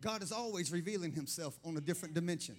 [0.00, 2.56] God is always revealing himself on a different dimension.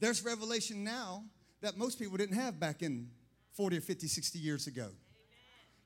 [0.00, 1.24] There's revelation now
[1.60, 3.10] that most people didn't have back in
[3.54, 4.90] 40 or 50, 60 years ago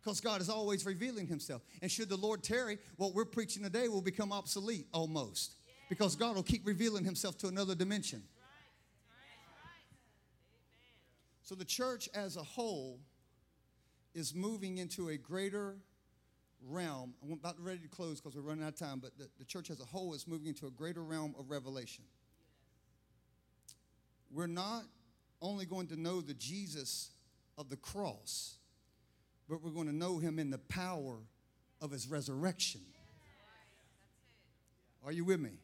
[0.03, 1.63] because God is always revealing himself.
[1.81, 5.55] And should the Lord tarry, what we're preaching today will become obsolete almost
[5.89, 8.23] because God will keep revealing himself to another dimension.
[11.43, 12.99] So the church as a whole
[14.15, 15.77] is moving into a greater
[16.67, 17.15] realm.
[17.23, 19.71] I'm about ready to close because we're running out of time, but the, the church
[19.71, 22.05] as a whole is moving into a greater realm of revelation.
[24.31, 24.85] We're not
[25.41, 27.11] only going to know the Jesus
[27.59, 28.57] of the cross,
[29.53, 31.19] but we're going to know him in the power
[31.83, 32.81] of his resurrection.
[35.05, 35.59] Are you with me?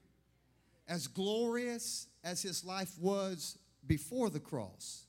[0.87, 5.07] As glorious as his life was before the cross,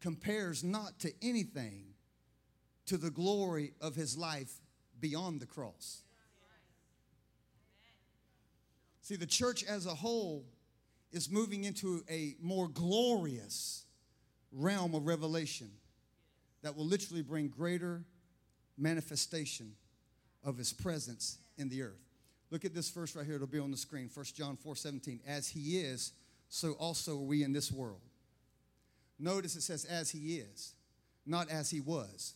[0.00, 1.86] compares not to anything
[2.86, 4.60] to the glory of his life
[5.00, 6.04] beyond the cross.
[9.02, 10.44] See, the church as a whole
[11.10, 13.86] is moving into a more glorious
[14.52, 15.72] realm of revelation
[16.62, 18.02] that will literally bring greater
[18.76, 19.72] manifestation
[20.44, 22.08] of his presence in the earth.
[22.50, 24.08] Look at this verse right here, it'll be on the screen.
[24.12, 25.20] 1 John 4 17.
[25.26, 26.12] As he is,
[26.48, 28.00] so also are we in this world.
[29.18, 30.74] Notice it says, as he is,
[31.26, 32.34] not as he was.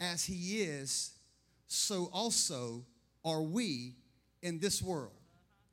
[0.00, 1.12] As he is,
[1.68, 2.84] so also
[3.24, 3.94] are we
[4.42, 5.12] in this world.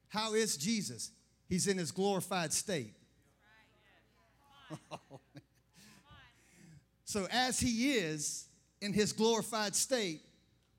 [0.10, 1.12] How is Jesus?
[1.48, 2.94] He's in his glorified state.
[7.06, 8.48] so, as he is
[8.82, 10.22] in his glorified state,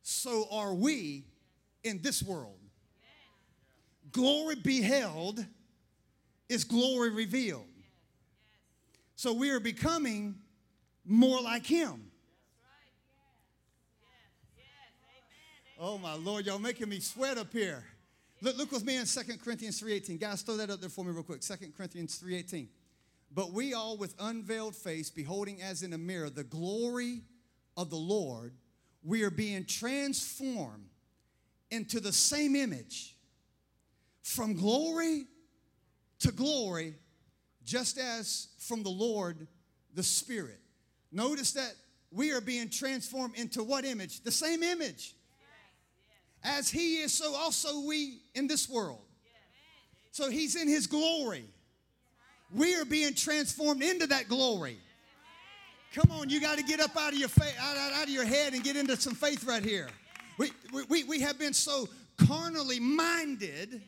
[0.03, 1.25] so are we
[1.85, 2.59] in this world.
[4.13, 5.45] Glory beheld
[6.49, 7.65] is glory revealed.
[9.17, 10.37] So, we are becoming
[11.05, 12.11] more like him.
[15.83, 17.83] Oh my Lord, y'all making me sweat up here.
[18.43, 20.21] Look, look with me in 2 Corinthians 3.18.
[20.21, 21.41] Guys, throw that up there for me real quick.
[21.41, 22.69] 2 Corinthians 3.18.
[23.33, 27.23] But we all, with unveiled face, beholding as in a mirror the glory
[27.77, 28.55] of the Lord,
[29.05, 30.89] we are being transformed
[31.71, 33.17] into the same image
[34.23, 35.27] from glory
[36.19, 36.95] to glory,
[37.65, 39.47] just as from the Lord
[39.95, 40.59] the Spirit.
[41.13, 41.75] Notice that
[42.11, 44.23] we are being transformed into what image?
[44.23, 45.15] The same image.
[46.43, 49.05] As He is, so also we in this world.
[50.11, 51.45] So He's in His glory
[52.55, 54.79] we are being transformed into that glory.
[55.95, 58.11] Come on, you got to get up out of your fa- out, out, out, of
[58.11, 59.89] your head and get into some faith right here.
[60.39, 60.51] We,
[60.89, 63.83] we, we have been so carnally minded,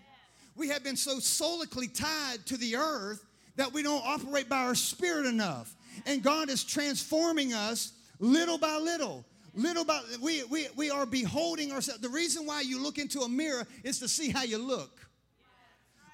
[0.56, 3.24] we have been so solically tied to the earth
[3.56, 5.74] that we don't operate by our spirit enough.
[6.06, 9.24] And God is transforming us little by little.
[9.54, 12.00] Little by we, we, we are beholding ourselves.
[12.00, 15.06] The reason why you look into a mirror is to see how you look.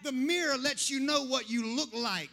[0.02, 2.30] The mirror lets you know what you look like.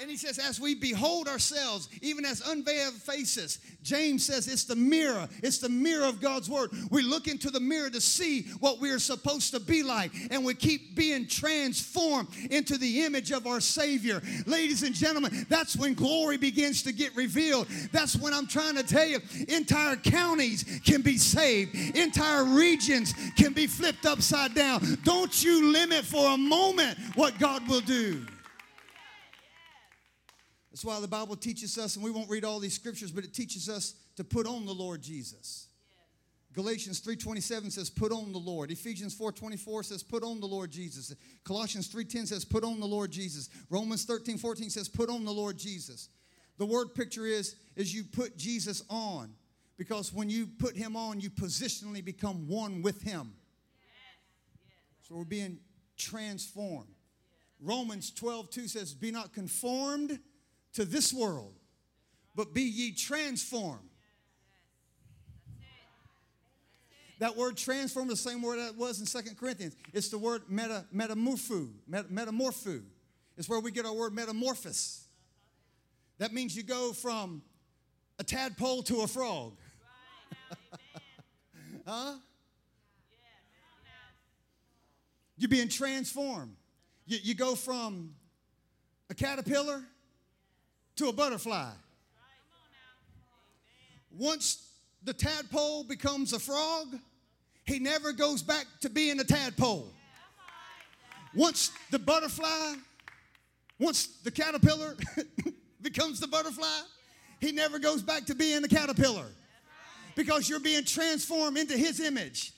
[0.00, 4.76] And he says, as we behold ourselves, even as unveiled faces, James says it's the
[4.76, 5.28] mirror.
[5.42, 6.70] It's the mirror of God's word.
[6.90, 10.54] We look into the mirror to see what we're supposed to be like, and we
[10.54, 14.22] keep being transformed into the image of our Savior.
[14.46, 17.66] Ladies and gentlemen, that's when glory begins to get revealed.
[17.90, 19.18] That's when I'm trying to tell you
[19.48, 24.98] entire counties can be saved, entire regions can be flipped upside down.
[25.02, 28.24] Don't you limit for a moment what God will do.
[30.78, 33.34] That's why the Bible teaches us, and we won't read all these scriptures, but it
[33.34, 35.66] teaches us to put on the Lord Jesus.
[36.52, 38.70] Galatians 3:27 says put on the Lord.
[38.70, 41.12] Ephesians 4:24 says put on the Lord Jesus.
[41.42, 43.48] Colossians 3:10 says put on the Lord Jesus.
[43.68, 46.10] Romans 13:14 says put on the Lord Jesus.
[46.58, 49.34] The word picture is is you put Jesus on
[49.78, 53.34] because when you put him on you positionally become one with him.
[55.02, 55.58] So we're being
[55.96, 56.94] transformed.
[57.58, 60.20] Romans 12:2 says be not conformed
[60.78, 61.54] to this world,
[62.36, 63.90] but be ye transformed.
[67.18, 69.74] That word transform is the same word that was in Second Corinthians.
[69.92, 72.84] It's the word meta, metamorpho, met, metamorpho.
[73.36, 75.08] It's where we get our word metamorphosis.
[76.18, 77.42] That means you go from
[78.20, 79.56] a tadpole to a frog.
[81.88, 82.14] huh?
[85.36, 86.54] You're being transformed.
[87.04, 88.14] You, you go from
[89.10, 89.82] a caterpillar
[90.98, 91.70] to a butterfly.
[94.10, 94.68] Once
[95.04, 96.88] the tadpole becomes a frog,
[97.66, 99.88] he never goes back to being a tadpole.
[101.34, 102.74] Once the butterfly,
[103.78, 104.96] once the caterpillar
[105.82, 106.80] becomes the butterfly,
[107.40, 109.26] he never goes back to being the caterpillar
[110.16, 112.52] because you're being transformed into his image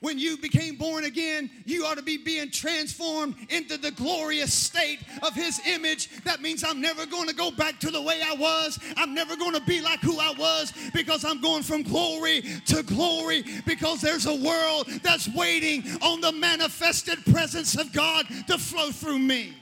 [0.00, 5.00] when you became born again, you ought to be being transformed into the glorious state
[5.22, 6.08] of His image.
[6.22, 8.78] That means I'm never going to go back to the way I was.
[8.96, 12.82] I'm never going to be like who I was because I'm going from glory to
[12.84, 18.90] glory because there's a world that's waiting on the manifested presence of God to flow
[18.90, 19.54] through me.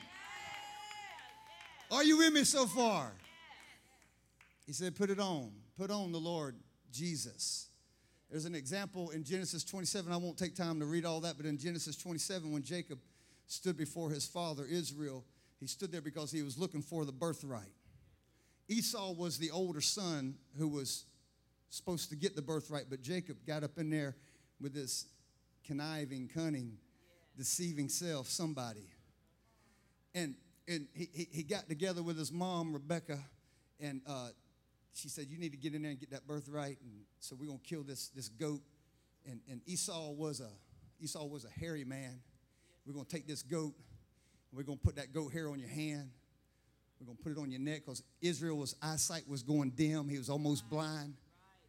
[1.91, 3.12] Are you with me so far?
[4.66, 5.53] He said, Put it on.
[5.78, 6.57] Put on the Lord
[6.93, 7.68] Jesus.
[8.31, 10.12] There's an example in Genesis 27.
[10.12, 12.99] I won't take time to read all that, but in Genesis 27, when Jacob
[13.47, 15.24] stood before his father Israel,
[15.61, 17.72] he stood there because he was looking for the birthright.
[18.68, 21.05] Esau was the older son who was
[21.70, 24.16] supposed to get the birthright, but Jacob got up in there
[24.61, 25.07] with this
[25.64, 26.79] conniving, cunning,
[27.37, 28.89] deceiving self, somebody.
[30.14, 30.35] And,
[30.66, 33.18] and he, he got together with his mom, Rebecca,
[33.79, 34.29] and uh,
[34.97, 36.78] she said, You need to get in there and get that birthright.
[36.82, 38.62] And so we're gonna kill this, this goat.
[39.28, 40.49] And, and Esau was a
[41.01, 42.20] Esau was a hairy man.
[42.86, 43.74] We're gonna take this goat,
[44.51, 46.11] and we're gonna put that goat hair on your hand.
[46.99, 50.09] We're gonna put it on your neck because Israel's eyesight was going dim.
[50.09, 51.14] He was almost blind.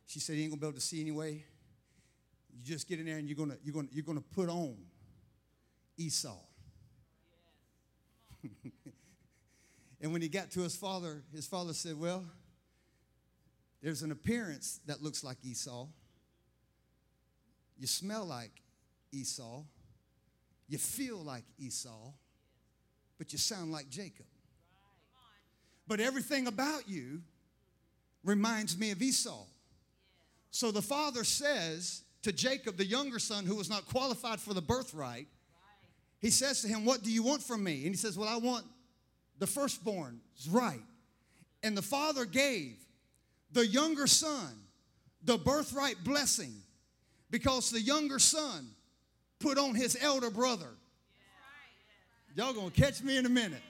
[0.06, 1.44] She said he ain't gonna be able to see anyway.
[2.54, 4.78] You just get in there and you're gonna you're gonna you're gonna put on
[5.98, 6.38] Esau.
[10.02, 12.24] and when he got to his father, his father said, Well,
[13.82, 15.88] there's an appearance that looks like Esau.
[17.78, 18.52] You smell like
[19.12, 19.64] Esau.
[20.68, 22.12] You feel like Esau,
[23.18, 24.26] but you sound like Jacob.
[25.88, 27.22] But everything about you
[28.24, 29.46] reminds me of Esau.
[30.52, 34.62] So the father says to Jacob, the younger son who was not qualified for the
[34.62, 35.28] birthright,
[36.20, 37.84] he says to him, What do you want from me?
[37.84, 38.66] And he says, Well, I want
[39.40, 40.82] the firstborn's right.
[41.64, 42.76] And the father gave
[43.52, 44.68] the younger son
[45.28, 46.54] the birthright blessing
[47.30, 48.70] because the younger son
[49.40, 50.70] put on his elder brother.
[52.36, 53.62] Y'all gonna catch me in a minute.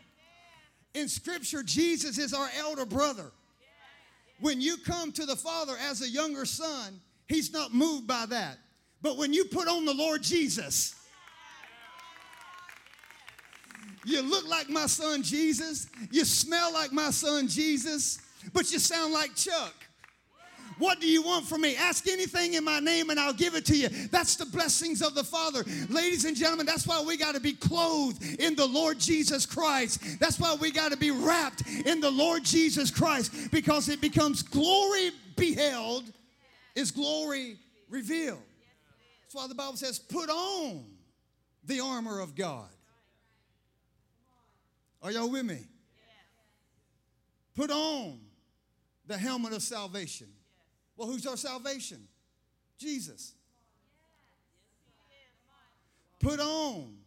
[0.93, 3.31] In scripture, Jesus is our elder brother.
[4.39, 8.57] When you come to the Father as a younger son, he's not moved by that.
[9.01, 10.93] But when you put on the Lord Jesus,
[14.05, 18.19] you look like my son Jesus, you smell like my son Jesus,
[18.53, 19.73] but you sound like Chuck.
[20.79, 21.75] What do you want from me?
[21.75, 23.89] Ask anything in my name and I'll give it to you.
[23.89, 25.63] That's the blessings of the Father.
[25.89, 30.19] Ladies and gentlemen, that's why we got to be clothed in the Lord Jesus Christ.
[30.19, 34.43] That's why we got to be wrapped in the Lord Jesus Christ because it becomes
[34.43, 36.03] glory beheld
[36.75, 37.57] is glory
[37.89, 38.43] revealed.
[39.23, 40.85] That's why the Bible says, put on
[41.65, 42.69] the armor of God.
[45.01, 45.59] Are y'all with me?
[47.55, 48.19] Put on
[49.07, 50.27] the helmet of salvation.
[50.95, 52.07] Well, who's our salvation?
[52.77, 53.33] Jesus.
[56.19, 56.97] Put on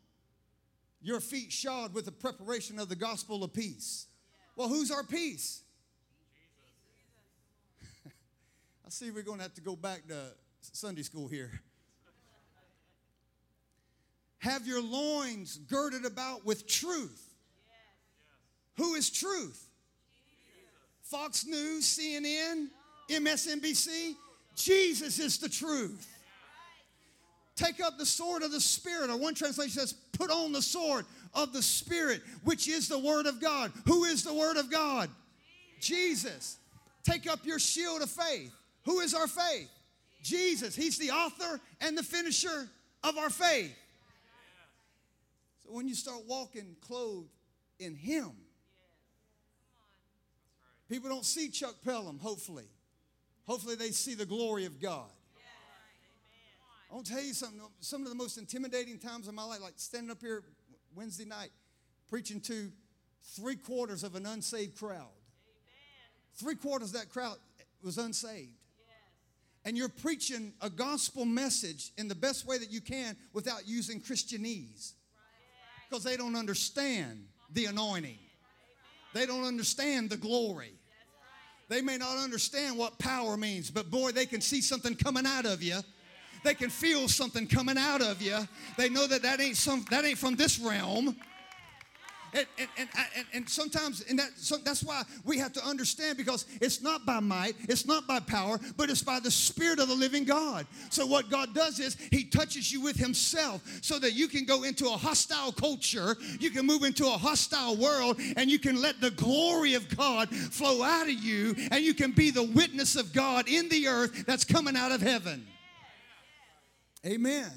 [1.02, 4.06] your feet shod with the preparation of the gospel of peace.
[4.56, 5.62] Well, who's our peace?
[8.06, 10.16] I see we're going to have to go back to
[10.60, 11.60] Sunday school here.
[14.38, 17.26] Have your loins girded about with truth.
[18.76, 19.69] Who is truth?
[21.10, 22.68] Fox News, CNN,
[23.08, 24.14] MSNBC.
[24.54, 26.06] Jesus is the truth.
[27.56, 31.04] Take up the sword of the Spirit, or one translation says, put on the sword
[31.34, 33.72] of the Spirit, which is the Word of God.
[33.86, 35.10] Who is the Word of God?
[35.80, 36.58] Jesus.
[37.02, 38.52] Take up your shield of faith.
[38.84, 39.68] Who is our faith?
[40.22, 40.76] Jesus.
[40.76, 42.68] He's the author and the finisher
[43.02, 43.76] of our faith.
[45.64, 47.28] So when you start walking clothed
[47.80, 48.30] in Him,
[50.90, 52.66] people don't see Chuck Pelham, hopefully.
[53.46, 55.10] Hopefully, they see the glory of God.
[56.90, 57.60] I want to tell you something.
[57.80, 60.42] Some of the most intimidating times of my life, like standing up here
[60.94, 61.50] Wednesday night,
[62.08, 62.70] preaching to
[63.36, 65.06] three quarters of an unsaved crowd.
[66.34, 67.36] Three quarters of that crowd
[67.82, 68.50] was unsaved.
[69.64, 74.00] And you're preaching a gospel message in the best way that you can without using
[74.00, 74.92] Christianese.
[75.88, 78.18] Because they don't understand the anointing,
[79.12, 80.72] they don't understand the glory.
[81.70, 85.46] They may not understand what power means, but boy, they can see something coming out
[85.46, 85.80] of you
[86.42, 88.36] they can feel something coming out of you.
[88.76, 91.16] They know that that ain't some that ain't from this realm.
[92.32, 96.46] And, and, and, and, sometimes and that, so that's why we have to understand because
[96.60, 99.94] it's not by might, it's not by power, but it's by the Spirit of the
[99.94, 100.66] living God.
[100.90, 104.62] So, what God does is He touches you with Himself so that you can go
[104.62, 109.00] into a hostile culture, you can move into a hostile world, and you can let
[109.00, 113.12] the glory of God flow out of you, and you can be the witness of
[113.12, 115.46] God in the earth that's coming out of heaven.
[117.04, 117.50] Amen.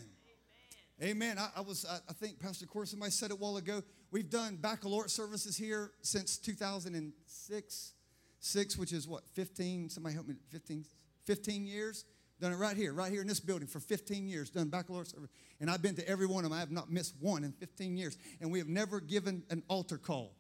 [1.04, 1.38] Amen.
[1.38, 3.84] I, I, was, I, I think Pastor Corey, somebody said it a while ago.
[4.12, 7.94] We've done baccalaureate services here since 2006,
[8.40, 9.90] six, which is what, 15?
[9.90, 10.86] Somebody help me, 15,
[11.26, 12.06] 15 years?
[12.40, 15.30] Done it right here, right here in this building for 15 years, done baccalaureate service.
[15.60, 16.58] And I've been to every one of them.
[16.58, 18.18] I have not missed one in 15 years.
[18.40, 20.34] And we have never given an altar call.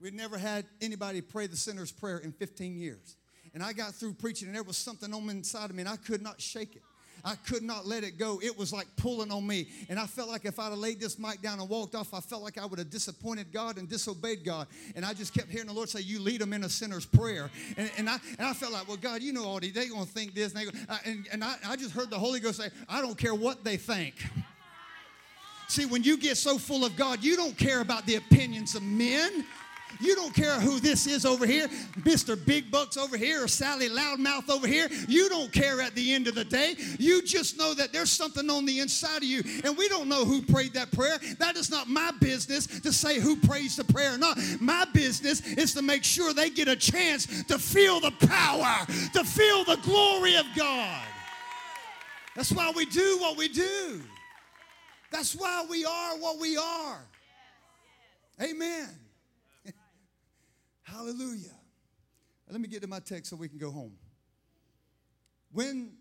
[0.00, 3.16] We've never had anybody pray the sinner's prayer in 15 years.
[3.54, 5.88] And I got through preaching, and there was something on the inside of me, and
[5.88, 6.82] I could not shake it.
[7.26, 8.40] I could not let it go.
[8.40, 9.66] It was like pulling on me.
[9.88, 12.20] And I felt like if I'd have laid this mic down and walked off, I
[12.20, 14.68] felt like I would have disappointed God and disobeyed God.
[14.94, 17.50] And I just kept hearing the Lord say, You lead them in a sinner's prayer.
[17.76, 19.72] And, and, I, and I felt like, Well, God, you know all these.
[19.72, 20.54] They're going to think this.
[20.54, 23.34] And, they and, and I, I just heard the Holy Ghost say, I don't care
[23.34, 24.14] what they think.
[25.66, 28.84] See, when you get so full of God, you don't care about the opinions of
[28.84, 29.44] men.
[30.00, 31.68] You don't care who this is over here,
[32.00, 32.36] Mr.
[32.44, 34.88] Big Bucks over here or Sally Loudmouth over here.
[35.08, 36.76] You don't care at the end of the day.
[36.98, 39.42] You just know that there's something on the inside of you.
[39.64, 41.18] And we don't know who prayed that prayer.
[41.38, 44.38] That is not my business to say who prays the prayer or not.
[44.60, 49.24] My business is to make sure they get a chance to feel the power, to
[49.24, 51.02] feel the glory of God.
[52.34, 54.02] That's why we do what we do.
[55.10, 57.00] That's why we are what we are.
[58.42, 58.88] Amen.
[60.86, 61.54] Hallelujah.
[62.48, 63.92] Let me get to my text so we can go home.
[65.52, 65.92] When,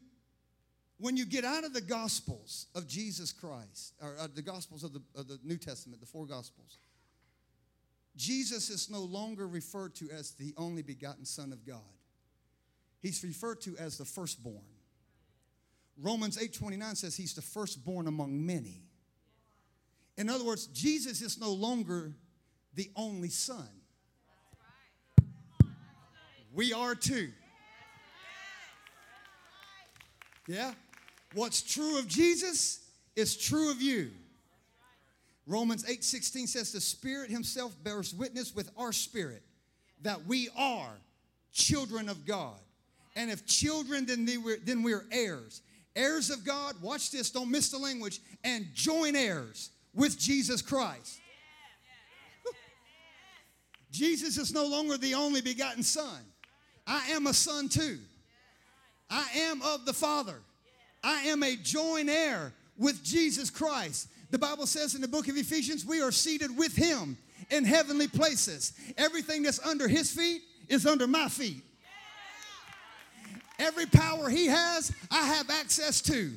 [0.99, 4.93] when you get out of the Gospels of Jesus Christ, or uh, the Gospels of
[4.93, 6.77] the, of the New Testament, the four Gospels,
[8.15, 11.81] Jesus is no longer referred to as the only begotten Son of God.
[13.01, 14.63] He's referred to as the firstborn.
[15.97, 18.83] Romans 8:29 says he's the firstborn among many.
[20.17, 22.15] In other words, Jesus is no longer
[22.73, 23.69] the only son.
[26.55, 27.29] We are too.
[30.47, 30.73] Yeah?
[31.33, 32.79] What's true of Jesus
[33.15, 34.11] is true of you.
[35.45, 39.43] Romans 8:16 says the Spirit himself bears witness with our spirit
[40.01, 40.97] that we are
[41.51, 42.59] children of God.
[43.15, 45.61] And if children, then, we're, then we're heirs.
[45.95, 51.19] Heirs of God, watch this, don't miss the language, and joint heirs with Jesus Christ.
[53.91, 56.19] Jesus is no longer the only begotten Son.
[56.87, 57.99] I am a son too.
[59.09, 60.41] I am of the Father.
[61.03, 64.07] I am a joint heir with Jesus Christ.
[64.31, 67.17] The Bible says in the book of Ephesians, we are seated with him
[67.51, 68.73] in heavenly places.
[68.97, 71.63] Everything that's under his feet is under my feet.
[73.59, 76.35] Every power he has, I have access to.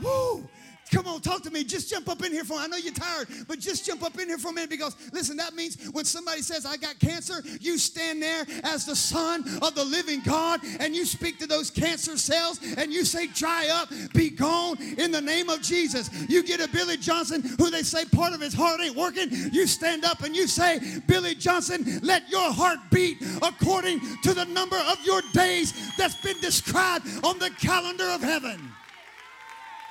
[0.00, 0.48] Woo!
[0.90, 1.64] Come on, talk to me.
[1.64, 4.28] Just jump up in here for I know you're tired, but just jump up in
[4.28, 7.78] here for a minute because listen, that means when somebody says, I got cancer, you
[7.78, 12.16] stand there as the son of the living God and you speak to those cancer
[12.16, 16.10] cells and you say, Dry up, be gone in the name of Jesus.
[16.28, 19.28] You get a Billy Johnson who they say part of his heart ain't working.
[19.52, 24.44] You stand up and you say, Billy Johnson, let your heart beat according to the
[24.44, 28.73] number of your days that's been described on the calendar of heaven.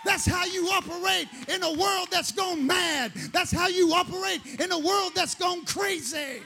[0.06, 3.14] That's how you operate in a world that's gone mad.
[3.32, 6.41] That's how you operate in a world that's gone crazy.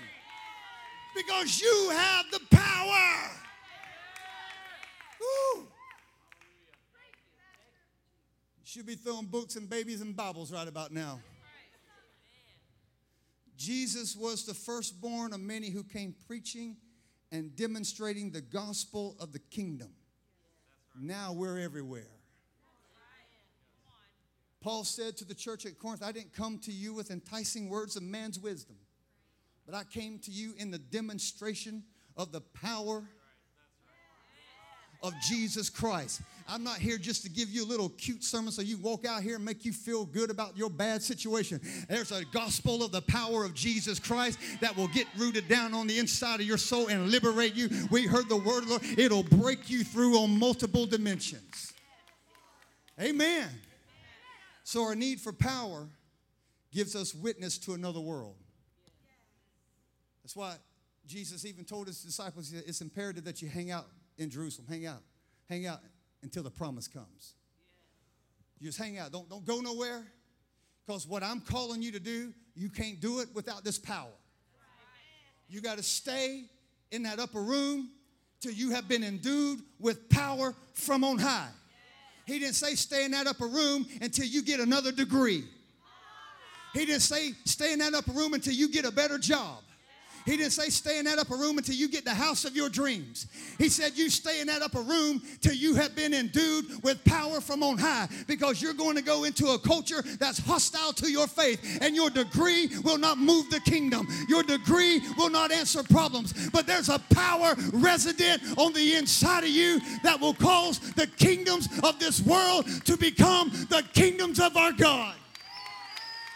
[1.16, 3.32] Because you have the power.
[5.20, 5.68] Woo.
[8.64, 11.20] Should be throwing books and babies and Bibles right about now.
[13.58, 16.78] Jesus was the firstborn of many who came preaching
[17.32, 19.89] and demonstrating the gospel of the kingdom.
[20.99, 22.16] Now we're everywhere.
[24.68, 27.95] Paul said to the church at Corinth, I didn't come to you with enticing words
[27.95, 28.76] of man's wisdom,
[29.65, 31.84] but I came to you in the demonstration
[32.18, 33.05] of the power
[35.01, 36.22] of Jesus Christ.
[36.49, 39.24] I'm not here just to give you a little cute sermon so you walk out
[39.24, 41.61] here and make you feel good about your bad situation.
[41.88, 45.88] There's a gospel of the power of Jesus Christ that will get rooted down on
[45.88, 47.70] the inside of your soul and liberate you.
[47.89, 51.72] We heard the word of the Lord, it'll break you through on multiple dimensions.
[52.99, 53.47] Amen.
[54.68, 55.88] So, our need for power
[56.74, 58.36] gives us witness to another world.
[60.22, 60.55] That's why
[61.07, 63.86] Jesus even told his disciples it's imperative that you hang out
[64.18, 64.68] in Jerusalem.
[64.70, 65.03] Hang out.
[65.47, 65.80] Hang out
[66.22, 67.36] until the promise comes.
[68.59, 69.13] You just hang out.
[69.13, 70.03] Don't, don't go nowhere.
[70.86, 74.11] Because what I'm calling you to do, you can't do it without this power.
[75.47, 76.43] You got to stay
[76.91, 77.89] in that upper room
[78.41, 81.47] till you have been endued with power from on high.
[82.28, 85.45] He didn't say stay in that upper room until you get another degree.
[86.73, 89.63] He didn't say stay in that upper room until you get a better job.
[90.28, 92.67] He didn't say stay in that upper room until you get the house of your
[92.67, 93.28] dreams.
[93.57, 97.39] He said you stay in that upper room till you have been endued with power
[97.39, 101.28] from on high because you're going to go into a culture that's hostile to your
[101.28, 104.05] faith and your degree will not move the kingdom.
[104.28, 109.49] Your degree will not answer problems, but there's a power resident on the inside of
[109.49, 114.73] you that will cause the kingdoms of this world to become the kingdoms of our
[114.73, 115.15] God.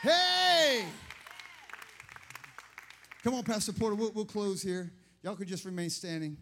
[0.01, 0.85] Hey!
[3.24, 4.91] Come on, Pastor Porter, we'll, we'll close here.
[5.22, 6.36] Y'all can just remain standing,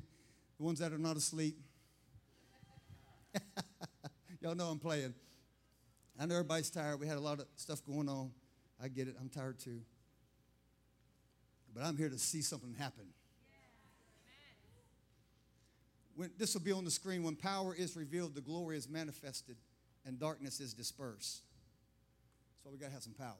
[0.58, 1.60] the ones that are not asleep.
[4.42, 5.14] Y'all know I'm playing.
[6.18, 7.02] I know everybody's tired.
[7.02, 8.32] We had a lot of stuff going on.
[8.82, 9.18] I get it.
[9.20, 9.82] I'm tired too.
[11.76, 13.08] But I'm here to see something happen.
[16.16, 17.24] When, this will be on the screen.
[17.24, 19.58] When power is revealed, the glory is manifested,
[20.06, 21.42] and darkness is dispersed.
[22.64, 23.36] So we got to have some power.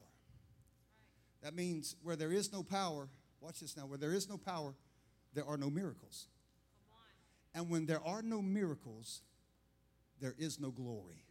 [1.42, 3.08] That means where there is no power,
[3.40, 3.86] Watch this now.
[3.86, 4.74] Where there is no power,
[5.34, 6.26] there are no miracles.
[7.54, 9.22] And when there are no miracles,
[10.20, 11.24] there is no glory.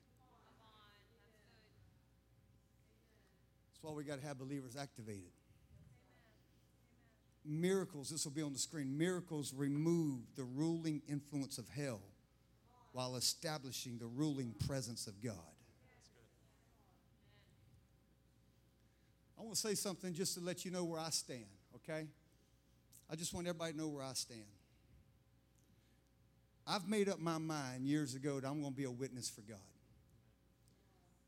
[3.72, 5.32] That's why we got to have believers activated.
[7.46, 8.98] Miracles, this will be on the screen.
[8.98, 12.02] Miracles remove the ruling influence of hell
[12.92, 15.36] while establishing the ruling presence of God.
[19.38, 21.46] I want to say something just to let you know where I stand
[21.90, 22.08] okay?
[23.10, 24.42] I just want everybody to know where I stand.
[26.68, 29.42] I've made up my mind years ago that I'm going to be a witness for
[29.42, 29.58] God.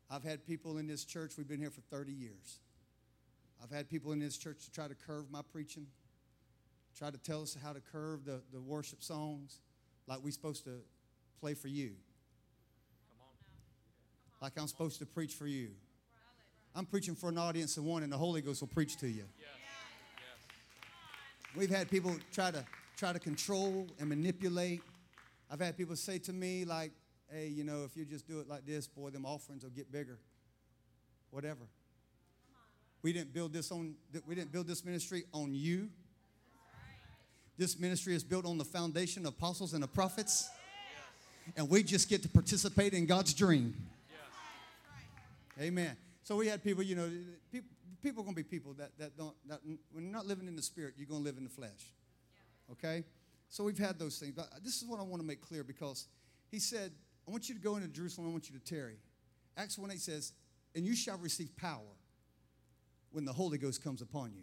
[0.08, 2.60] I've had people in this church, we've been here for 30 years.
[3.62, 5.86] I've had people in this church to try to curve my preaching,
[6.96, 9.58] try to tell us how to curve the, the worship songs
[10.06, 10.80] like we're supposed to
[11.40, 11.92] play for you.
[14.40, 15.70] Like I'm supposed to preach for you.
[16.74, 19.24] I'm preaching for an audience of one, and the Holy Ghost will preach to you.
[21.54, 22.64] We've had people try to
[22.96, 24.80] try to control and manipulate.
[25.50, 26.92] I've had people say to me like,
[27.30, 29.92] "Hey, you know, if you just do it like this, boy, them offerings will get
[29.92, 30.18] bigger."
[31.30, 31.66] Whatever.
[33.02, 33.96] We didn't build this on
[34.26, 35.90] we didn't build this ministry on you.
[37.58, 40.48] This ministry is built on the foundation of apostles and the prophets.
[41.56, 43.74] And we just get to participate in God's dream.
[45.60, 45.96] Amen.
[46.24, 47.10] So we had people, you know,
[47.50, 47.68] people,
[48.02, 50.56] people are going to be people that, that don't, that, when you're not living in
[50.56, 51.94] the spirit, you're going to live in the flesh.
[52.70, 53.04] Okay?
[53.48, 54.32] So we've had those things.
[54.34, 56.08] But this is what I want to make clear because
[56.50, 56.92] he said,
[57.26, 58.96] I want you to go into Jerusalem, I want you to tarry.
[59.56, 60.32] Acts 1 8 says,
[60.74, 61.96] And you shall receive power
[63.10, 64.42] when the Holy Ghost comes upon you.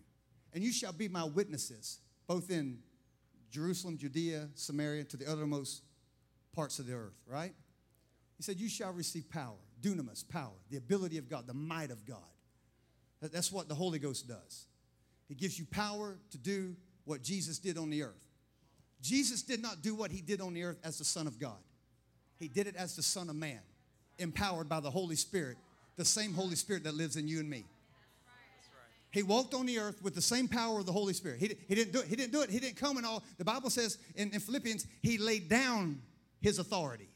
[0.54, 2.80] And you shall be my witnesses, both in
[3.52, 5.84] Jerusalem, Judea, Samaria, to the uttermost
[6.54, 7.54] parts of the earth, right?
[8.38, 9.58] He said, You shall receive power.
[9.82, 12.18] dunamis, power, the ability of God, the might of God.
[13.22, 14.66] That's what the Holy Ghost does.
[15.28, 18.30] He gives you power to do what Jesus did on the earth.
[19.02, 21.60] Jesus did not do what he did on the earth as the Son of God,
[22.38, 23.60] he did it as the Son of Man,
[24.18, 25.58] empowered by the Holy Spirit,
[25.96, 27.66] the same Holy Spirit that lives in you and me.
[29.12, 31.40] He walked on the earth with the same power of the Holy Spirit.
[31.40, 32.06] He, he, didn't do it.
[32.06, 32.50] He didn't do it.
[32.50, 33.24] He didn't come and all.
[33.40, 36.00] The Bible says in, in Philippians, he laid down
[36.42, 37.10] his authority.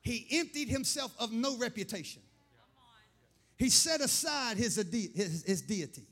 [0.00, 2.22] He emptied himself of no reputation.
[3.56, 6.06] He set aside his, his, his deity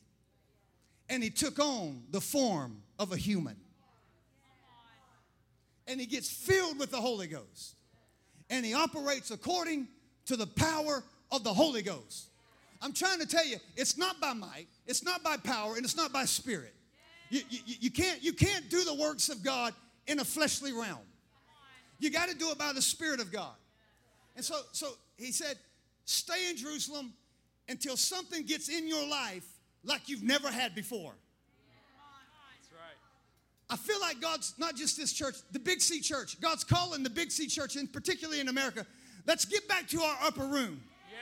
[1.09, 3.57] and he took on the form of a human.
[5.87, 7.77] And he gets filled with the Holy Ghost.
[8.49, 9.89] And he operates according
[10.27, 12.29] to the power of the Holy Ghost.
[12.81, 15.97] I'm trying to tell you, it's not by might, it's not by power, and it's
[15.97, 16.75] not by spirit.
[17.31, 19.75] You, you, you, can't, you can't do the works of God
[20.07, 20.99] in a fleshly realm.
[21.99, 23.55] You got to do it by the Spirit of God.
[24.37, 25.57] And so, so he said,
[26.05, 27.13] stay in Jerusalem
[27.69, 29.47] until something gets in your life
[29.85, 31.15] like you've never had before.
[32.61, 32.97] That's right.
[33.71, 36.41] I feel like God's not just this church, the Big C church.
[36.41, 38.87] God's calling the Big C church, and particularly in America.
[39.27, 40.83] Let's get back to our upper room.
[41.11, 41.21] Yes,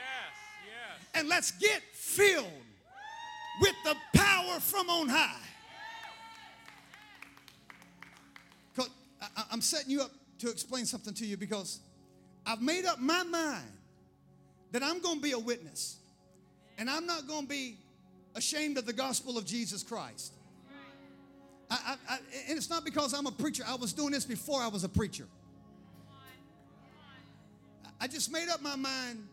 [0.65, 1.07] yes.
[1.15, 2.47] And let's get filled
[3.61, 5.39] with the power from on high.
[9.51, 11.79] I'm setting you up to explain something to you because
[12.45, 13.71] I've made up my mind
[14.71, 15.97] that I'm going to be a witness.
[16.77, 17.77] And I'm not going to be
[18.35, 20.33] ashamed of the gospel of Jesus Christ.
[21.69, 21.75] I,
[22.09, 22.17] I, I,
[22.49, 23.63] and it's not because I'm a preacher.
[23.67, 25.27] I was doing this before I was a preacher.
[27.99, 29.27] I just made up my mind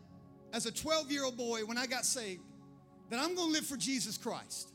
[0.53, 2.43] as a 12 year old boy when I got saved
[3.11, 4.69] that I'm going to live for Jesus Christ.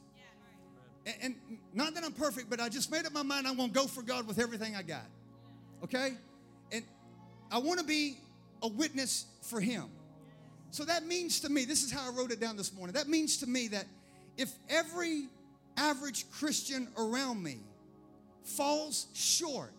[1.05, 1.35] And, and
[1.73, 3.87] not that I'm perfect, but I just made up my mind I'm going to go
[3.87, 5.05] for God with everything I got.
[5.83, 6.13] Okay?
[6.71, 6.83] And
[7.51, 8.17] I want to be
[8.61, 9.85] a witness for Him.
[10.75, 12.95] So that means to me, this is how I wrote it down this morning.
[12.95, 13.85] That means to me that
[14.35, 15.29] if every
[15.77, 17.59] average Christian around me
[18.43, 19.71] falls short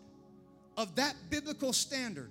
[0.78, 2.30] of that biblical standard,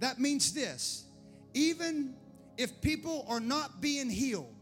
[0.00, 1.06] that means this
[1.54, 2.14] even
[2.58, 4.52] if people are not being healed,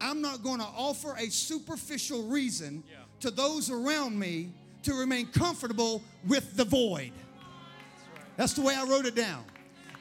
[0.00, 2.96] I'm not going to offer a superficial reason yeah.
[3.20, 4.48] to those around me
[4.84, 7.12] to remain comfortable with the void.
[7.12, 8.36] That's, right.
[8.38, 9.44] That's the way I wrote it down.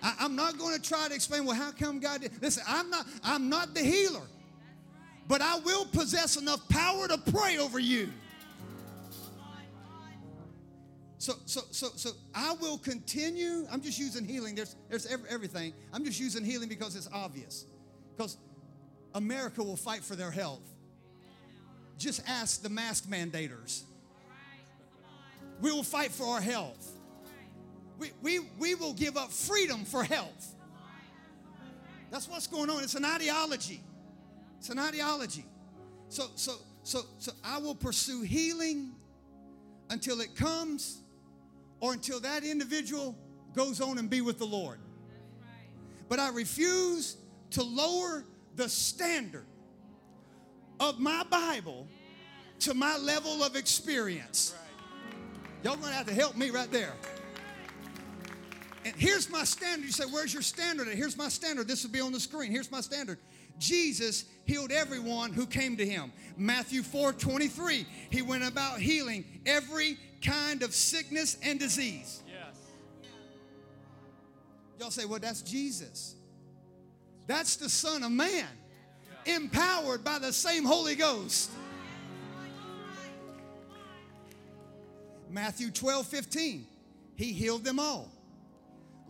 [0.04, 2.32] I, am not going to try to explain, well, how come God did?
[2.42, 4.28] Listen, I'm not, I'm not the healer
[5.28, 8.10] but I will possess enough power to pray over you.
[11.18, 13.66] So, so, so, so I will continue.
[13.72, 14.56] I'm just using healing.
[14.56, 15.74] There's, there's everything.
[15.94, 17.66] I'm just using healing because it's obvious.
[18.16, 18.38] Because
[19.16, 20.62] America will fight for their health.
[21.98, 23.86] Just ask the mask mandators.
[25.62, 26.93] We will fight for our health.
[28.04, 30.56] We, we, we will give up freedom for health.
[32.12, 32.84] That's what's going on.
[32.84, 33.82] It's an ideology.
[34.60, 35.46] It's an ideology.
[36.10, 38.92] So, so, so, so I will pursue healing
[39.90, 41.00] until it comes
[41.80, 43.18] or until that individual
[43.54, 44.80] goes on and be with the Lord.
[46.10, 47.16] But I refuse
[47.52, 48.26] to lower
[48.58, 49.46] the standard
[50.82, 51.88] of my Bible
[52.60, 54.54] to my level of experience.
[55.64, 56.94] Y'all gonna have to help me right there.
[58.86, 59.86] And here's my standard.
[59.86, 60.88] You say, Where's your standard?
[60.90, 61.68] here's my standard.
[61.68, 62.52] This will be on the screen.
[62.52, 63.18] Here's my standard.
[63.60, 66.12] Jesus healed everyone who came to him.
[66.38, 72.22] Matthew 4 23, he went about healing every kind of sickness and disease.
[72.28, 72.58] Yes.
[74.80, 76.16] Y'all say, well, that's Jesus.
[77.28, 78.46] That's the Son of Man,
[79.26, 79.36] yeah.
[79.36, 81.52] empowered by the same Holy Ghost.
[85.30, 86.68] Matthew 12 15,
[87.16, 88.12] he healed them all.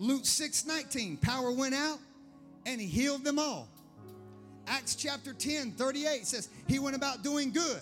[0.04, 1.98] Luke 6 19, power went out
[2.66, 3.70] and he healed them all.
[4.68, 7.80] Acts chapter 10, 38 says, He went about doing good,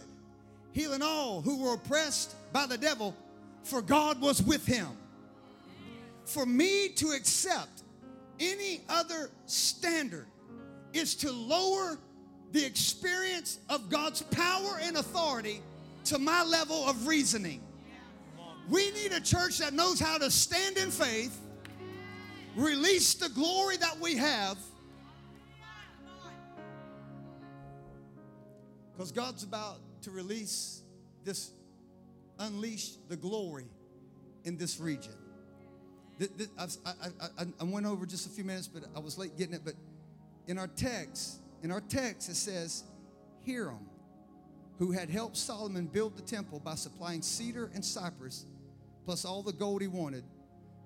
[0.72, 3.16] healing all who were oppressed by the devil,
[3.64, 4.88] for God was with him.
[6.26, 7.82] For me to accept
[8.40, 10.28] any other standard
[10.94, 11.98] is to lower
[12.52, 15.60] the experience of God's power and authority
[16.06, 17.62] to my level of reasoning.
[18.70, 21.40] We need a church that knows how to stand in faith,
[22.56, 24.58] release the glory that we have
[29.02, 30.84] Because God's about to release
[31.24, 31.50] this,
[32.38, 33.66] unleash the glory
[34.44, 35.16] in this region.
[36.56, 39.62] I, I, I went over just a few minutes, but I was late getting it.
[39.66, 39.74] But
[40.46, 42.84] in our text, in our text, it says,
[43.44, 43.90] Hiram,
[44.78, 48.46] who had helped Solomon build the temple by supplying cedar and cypress,
[49.04, 50.26] plus all the gold he wanted.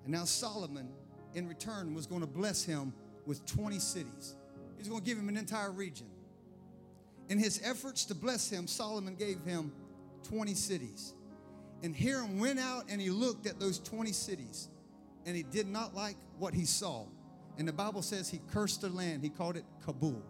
[0.04, 0.88] And now Solomon,
[1.36, 2.92] in return, was going to bless him
[3.26, 4.34] with 20 cities.
[4.78, 6.06] He's going to give him an entire region.
[7.28, 9.72] In his efforts to bless him, Solomon gave him
[10.24, 11.12] 20 cities.
[11.82, 14.68] And Hiram went out and he looked at those 20 cities
[15.26, 17.04] and he did not like what he saw.
[17.58, 19.22] And the Bible says he cursed the land.
[19.22, 20.22] He called it Cabul,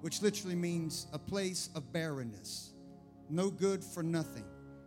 [0.00, 2.72] which literally means a place of barrenness,
[3.30, 4.44] no good for nothing.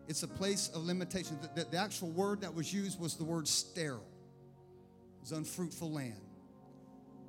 [0.07, 1.37] It's a place of limitation.
[1.41, 4.10] The, the, the actual word that was used was the word sterile.
[5.21, 6.19] Was unfruitful land.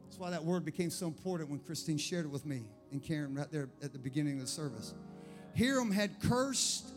[0.07, 3.35] That's why that word became so important when Christine shared it with me and Karen
[3.35, 4.95] right there at the beginning of the service.
[5.57, 6.91] Hiram had cursed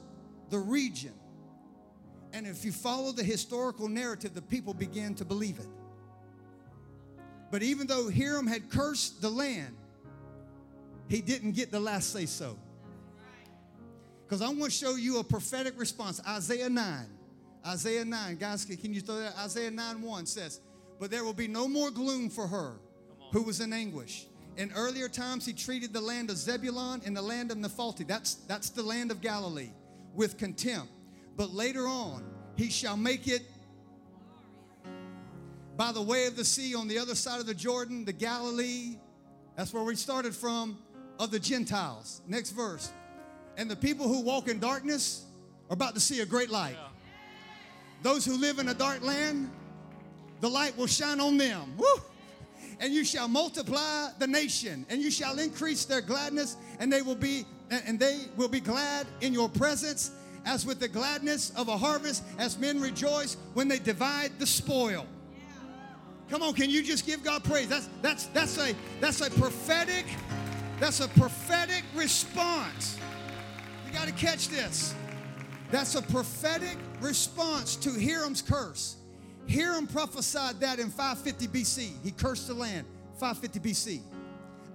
[0.50, 1.14] the region.
[2.34, 5.68] And if you follow the historical narrative, the people began to believe it.
[7.52, 9.76] But even though Hiram had cursed the land,
[11.08, 12.58] he didn't get the last say so.
[14.26, 16.20] Because I want to show you a prophetic response.
[16.28, 17.06] Isaiah 9.
[17.66, 18.36] Isaiah 9.
[18.38, 19.38] Guys, can you throw that?
[19.38, 20.60] Isaiah 9 1 says,
[21.00, 22.74] But there will be no more gloom for her
[23.32, 24.28] who was in anguish.
[24.58, 28.06] In earlier times, he treated the land of Zebulun and the land of Naphtali.
[28.06, 29.72] That's, that's the land of Galilee
[30.14, 30.92] with contempt.
[31.36, 32.24] But later on,
[32.56, 33.42] he shall make it
[35.76, 38.96] by the way of the sea on the other side of the Jordan, the Galilee.
[39.58, 40.78] That's where we started from,
[41.20, 42.22] of the Gentiles.
[42.28, 42.92] Next verse.
[43.58, 45.26] And the people who walk in darkness
[45.70, 46.76] are about to see a great light.
[46.78, 46.88] Yeah.
[48.04, 49.50] Those who live in a dark land,
[50.42, 51.74] the light will shine on them.
[51.78, 52.02] Woo!
[52.80, 57.16] And you shall multiply the nation, and you shall increase their gladness, and they will
[57.16, 60.12] be and they will be glad in your presence,
[60.46, 65.08] as with the gladness of a harvest, as men rejoice when they divide the spoil.
[66.30, 67.68] Come on, can you just give God praise?
[67.68, 70.06] That's that's that's a that's a prophetic,
[70.80, 73.00] that's a prophetic response.
[73.86, 74.94] You got to catch this.
[75.72, 78.98] That's a prophetic response to Hiram's curse.
[79.50, 82.04] Hiram prophesied that in 550 BC.
[82.04, 82.86] He cursed the land,
[83.20, 84.02] 550 BC.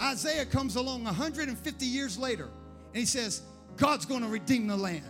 [0.01, 2.49] Isaiah comes along 150 years later
[2.89, 3.43] and he says,
[3.77, 5.05] God's going to redeem the land.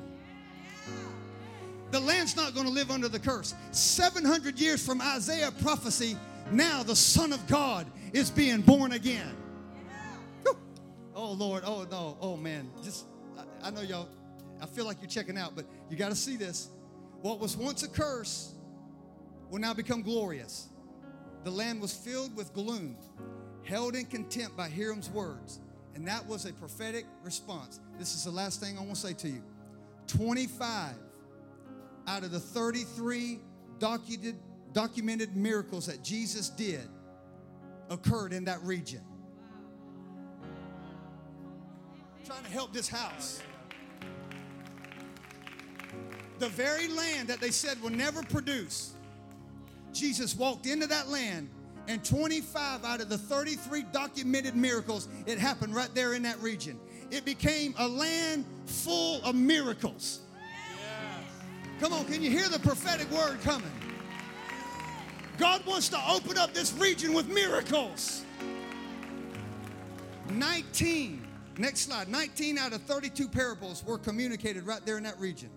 [1.90, 3.54] The land's not going to live under the curse.
[3.72, 6.16] 700 years from Isaiah prophecy,
[6.52, 9.36] now the Son of God is being born again.
[11.14, 11.64] Oh, Lord.
[11.66, 12.16] Oh, no.
[12.20, 12.70] Oh, man.
[12.82, 13.06] Just,
[13.36, 14.08] I, I know y'all,
[14.62, 16.68] I feel like you're checking out, but you got to see this.
[17.20, 18.54] What was once a curse
[19.50, 20.68] will now become glorious.
[21.44, 22.96] The land was filled with gloom,
[23.64, 25.60] held in contempt by Hiram's words.
[25.94, 27.80] And that was a prophetic response.
[27.98, 29.42] This is the last thing I want to say to you
[30.06, 30.94] 25
[32.06, 33.40] out of the 33
[33.78, 34.36] documented,
[34.72, 36.88] documented miracles that Jesus did
[37.88, 39.02] occurred in that region.
[42.18, 43.42] I'm trying to help this house.
[46.38, 48.94] The very land that they said will never produce,
[49.92, 51.48] Jesus walked into that land
[51.88, 56.78] and 25 out of the 33 documented miracles, it happened right there in that region.
[57.10, 60.20] It became a land full of miracles.
[61.80, 63.72] Come on, can you hear the prophetic word coming?
[65.38, 68.24] God wants to open up this region with miracles.
[70.30, 71.26] 19,
[71.58, 75.50] next slide, 19 out of 32 parables were communicated right there in that region.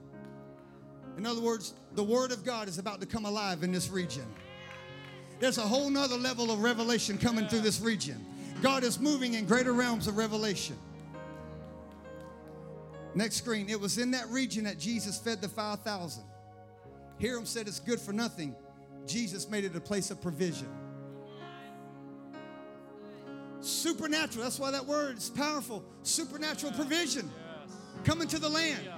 [1.18, 4.26] In other words, the Word of God is about to come alive in this region.
[5.39, 8.24] There's a whole nother level of revelation coming through this region.
[8.61, 10.78] God is moving in greater realms of revelation.
[13.16, 13.70] Next screen.
[13.70, 16.24] It was in that region that Jesus fed the 5,000.
[17.22, 18.55] Hiram said it's good for nothing.
[19.05, 20.70] Jesus made it a place of provision.
[23.59, 24.43] Supernatural.
[24.43, 25.84] That's why that word is powerful.
[26.03, 27.30] Supernatural provision
[28.03, 28.89] coming to the land.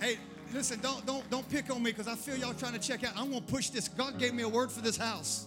[0.00, 0.18] Hey,
[0.52, 3.12] listen, don't don't don't pick on me because I feel y'all trying to check out.
[3.16, 3.88] I'm gonna push this.
[3.88, 5.46] God gave me a word for this house.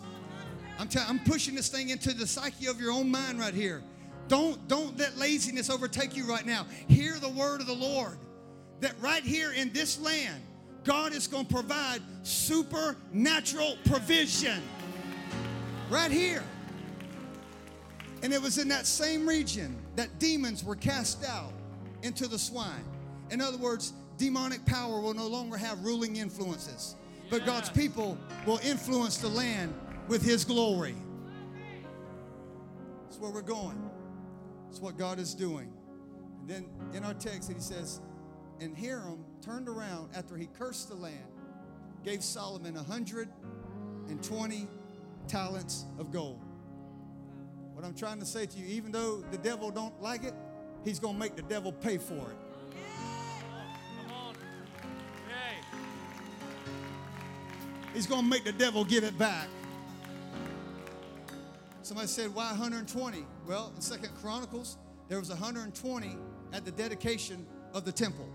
[0.79, 3.83] I'm t- I'm pushing this thing into the psyche of your own mind right here.
[4.27, 6.65] Don't don't let laziness overtake you right now.
[6.87, 8.17] Hear the word of the Lord.
[8.79, 10.41] That right here in this land,
[10.83, 14.61] God is to provide supernatural provision.
[15.89, 16.43] Right here.
[18.23, 21.51] And it was in that same region that demons were cast out
[22.03, 22.83] into the swine.
[23.31, 26.95] In other words, demonic power will no longer have ruling influences,
[27.31, 29.73] but God's people will influence the land
[30.07, 30.95] with His glory.
[33.05, 33.89] That's where we're going.
[34.67, 35.73] That's what God is doing.
[36.41, 38.01] And then in our text, He says,
[38.59, 41.25] And Hiram turned around after he cursed the land,
[42.03, 44.67] gave Solomon 120
[45.27, 46.41] talents of gold.
[47.73, 50.33] What I'm trying to say to you, even though the devil don't like it,
[50.83, 52.48] he's going to make the devil pay for it.
[57.93, 59.47] He's going to make the devil give it back.
[61.81, 63.25] Somebody said, why 120?
[63.47, 64.77] Well, in Second Chronicles,
[65.07, 66.17] there was 120
[66.53, 68.27] at the dedication of the temple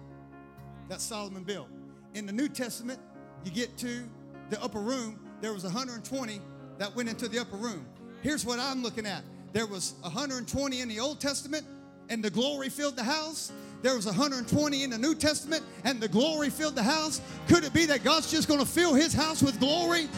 [0.88, 1.68] that Solomon built.
[2.14, 2.98] In the New Testament,
[3.44, 4.02] you get to
[4.50, 6.40] the upper room, there was 120
[6.78, 7.86] that went into the upper room.
[8.22, 9.22] Here's what I'm looking at.
[9.52, 11.64] There was 120 in the Old Testament
[12.09, 13.52] and the glory filled the house.
[13.85, 17.20] There was 120 in the New Testament and the glory filled the house.
[17.49, 20.09] Could it be that God's just going to fill his house with glory?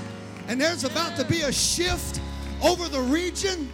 [0.47, 2.21] And there's about to be a shift
[2.63, 3.69] over the region.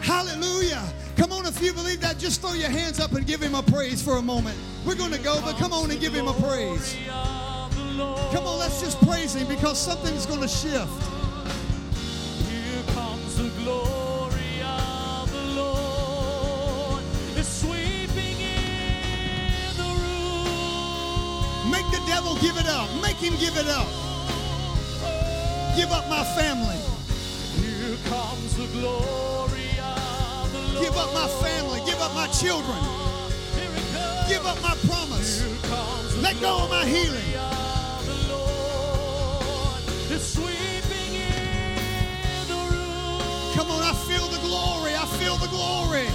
[0.00, 0.82] Hallelujah.
[1.16, 3.62] Come on, if you believe that, just throw your hands up and give him a
[3.62, 4.58] praise for a moment.
[4.84, 6.96] We're going to go, but come on and give him a praise.
[7.06, 10.90] Come on, let's just praise him because something's going to shift.
[23.20, 23.88] Make him give it up.
[25.76, 26.76] Give up my family.
[27.58, 30.84] Here comes the glory of the Lord.
[30.84, 31.80] Give up my family.
[31.84, 32.78] Give up my children.
[33.56, 34.28] Here it comes.
[34.28, 35.40] Give up my promise.
[35.42, 37.10] Here comes the Let go of my healing.
[37.32, 39.82] glory of the Lord.
[40.12, 42.46] It's sweeping in.
[43.56, 44.94] Come on, I feel the glory.
[44.94, 46.06] I feel the glory.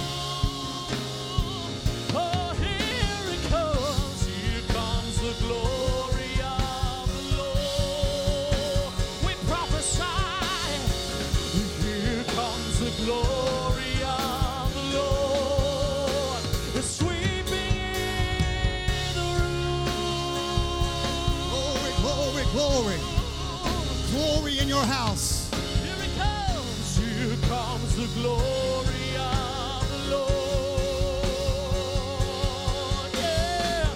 [24.74, 25.48] Your house.
[25.84, 26.96] Here it comes.
[26.98, 31.30] Here comes the glory of the Lord.
[33.14, 33.86] Yeah.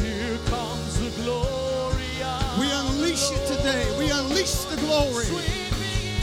[0.00, 3.84] Here comes the glory of We unleash it today.
[3.98, 5.26] We unleash the glory.
[5.26, 6.16] Sweeping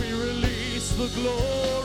[0.00, 1.77] we release the glory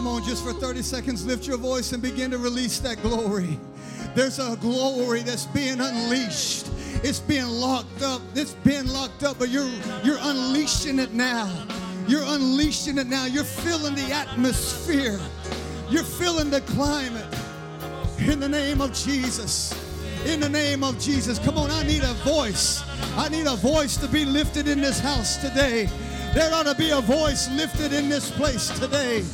[0.00, 3.60] Come on, just for 30 seconds, lift your voice and begin to release that glory.
[4.14, 6.70] There's a glory that's being unleashed.
[7.04, 8.22] It's being locked up.
[8.34, 9.68] It's been locked up, but you're
[10.02, 11.52] you're unleashing it now.
[12.08, 13.26] You're unleashing it now.
[13.26, 15.20] You're feeling the atmosphere.
[15.90, 17.28] You're feeling the climate.
[18.20, 19.74] In the name of Jesus.
[20.24, 21.38] In the name of Jesus.
[21.38, 22.82] Come on, I need a voice.
[23.18, 25.90] I need a voice to be lifted in this house today.
[26.32, 29.26] There ought to be a voice lifted in this place today.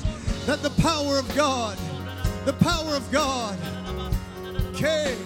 [0.47, 1.77] That the power of God,
[2.45, 3.59] the power of God,
[4.71, 5.17] okay.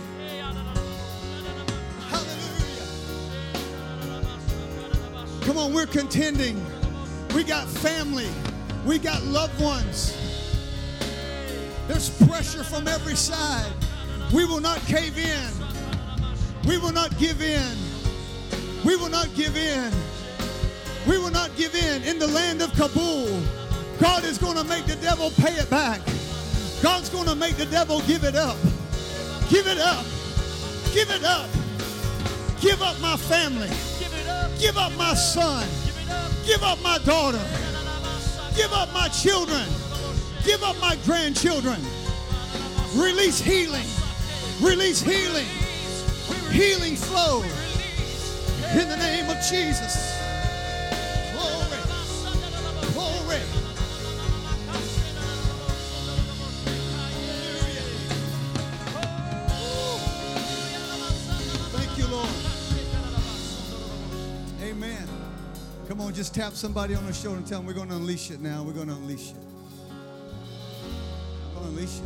[2.09, 2.87] Hallelujah.
[5.43, 6.64] Come on, we're contending.
[7.35, 8.31] We got family.
[8.87, 10.16] We got loved ones.
[11.87, 13.71] There's pressure from every side.
[14.33, 15.51] We will not cave in.
[16.66, 17.77] We will not give in.
[18.87, 19.93] We will not give in.
[21.07, 22.05] We will not give in.
[22.05, 23.29] In the land of Cabul,
[24.01, 26.01] God is going to make the devil pay it back.
[26.83, 28.57] God's going to make the devil give it up.
[29.51, 30.05] Give it up.
[30.95, 31.49] Give it up.
[32.61, 33.68] Give up my family.
[34.59, 35.67] Give up, my son.
[35.85, 36.33] give up.
[36.47, 37.41] Give up my daughter.
[38.57, 39.67] Give up my children.
[40.45, 41.81] Give up my grandchildren.
[42.95, 43.87] Release healing.
[44.61, 45.47] Release healing.
[46.51, 47.43] Healing flow.
[48.72, 50.20] In the name of Jesus.
[64.83, 65.07] Amen.
[65.89, 68.31] Come on, just tap somebody on the shoulder and tell them we're going to unleash
[68.31, 68.63] it now.
[68.63, 69.37] We're going to unleash it.
[71.49, 72.05] We're going to unleash it.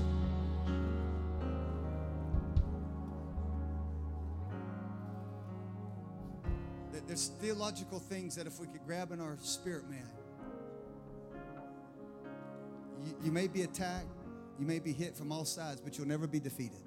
[7.07, 10.11] There's theological things that if we could grab in our spirit, man,
[13.05, 14.09] you, you may be attacked,
[14.59, 16.83] you may be hit from all sides, but you'll never be defeated.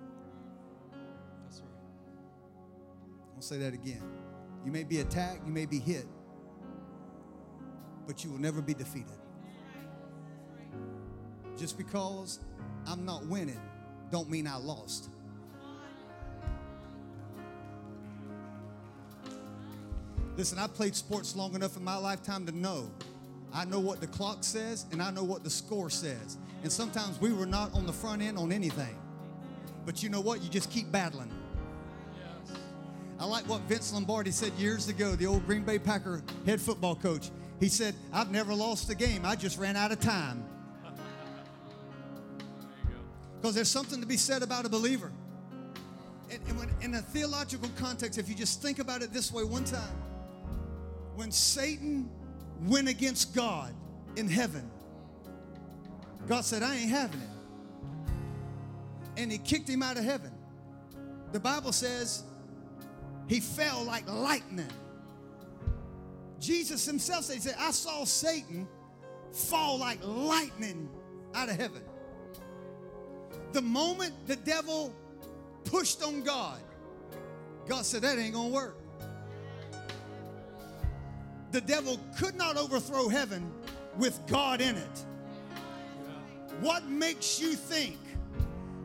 [1.46, 1.70] That's right.
[3.38, 4.04] I'll say that again.
[4.66, 6.06] You may be attacked, you may be hit,
[8.06, 9.18] but you will never be defeated.
[11.58, 12.40] Just because
[12.86, 13.62] I'm not winning,
[14.12, 15.10] don't mean I lost.
[20.38, 22.92] Listen, I've played sports long enough in my lifetime to know.
[23.52, 26.38] I know what the clock says and I know what the score says.
[26.62, 28.96] And sometimes we were not on the front end on anything.
[29.86, 30.44] But you know what?
[30.44, 31.32] You just keep battling.
[33.20, 36.96] I like what Vince Lombardi said years ago, the old Green Bay Packer head football
[36.96, 37.32] coach.
[37.60, 40.44] He said, I've never lost a game, I just ran out of time.
[43.42, 45.12] Because there's something to be said about a believer.
[46.30, 49.44] And, and when, in a theological context, if you just think about it this way
[49.44, 49.96] one time,
[51.16, 52.10] when Satan
[52.68, 53.74] went against God
[54.16, 54.70] in heaven,
[56.28, 57.30] God said, I ain't having it.
[59.18, 60.32] And he kicked him out of heaven.
[61.32, 62.24] The Bible says
[63.28, 64.72] he fell like lightning.
[66.40, 68.68] Jesus himself said, he said, I saw Satan
[69.32, 70.90] fall like lightning
[71.34, 71.82] out of heaven.
[73.54, 74.94] The moment the devil
[75.64, 76.60] pushed on God,
[77.68, 78.78] God said, That ain't gonna work.
[81.52, 83.52] The devil could not overthrow heaven
[83.98, 85.06] with God in it.
[86.60, 87.98] What makes you think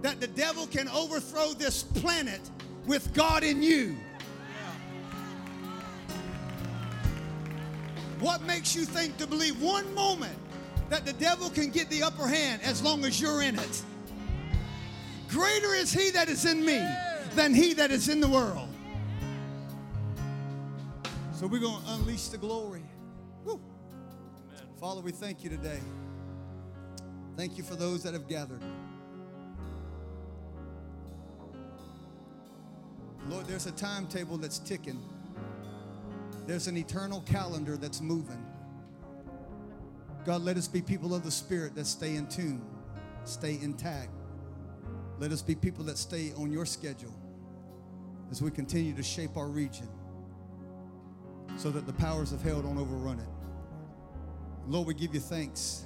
[0.03, 2.41] that the devil can overthrow this planet
[2.87, 3.97] with God in you?
[8.23, 10.39] What makes you think to believe one moment
[10.91, 13.83] that the devil can get the upper hand as long as you're in it?
[15.29, 16.81] Greater is he that is in me
[17.35, 18.69] than he that is in the world.
[21.33, 22.85] So we're going to unleash the glory.
[24.79, 25.81] Father, we thank you today.
[27.37, 28.63] Thank you for those that have gathered.
[33.29, 35.03] Lord, there's a timetable that's ticking.
[36.47, 38.45] There's an eternal calendar that's moving.
[40.25, 42.65] God, let us be people of the Spirit that stay in tune,
[43.25, 44.11] stay intact.
[45.19, 47.15] Let us be people that stay on your schedule
[48.31, 49.89] as we continue to shape our region
[51.57, 53.29] so that the powers of hell don't overrun it.
[54.67, 55.85] Lord, we give you thanks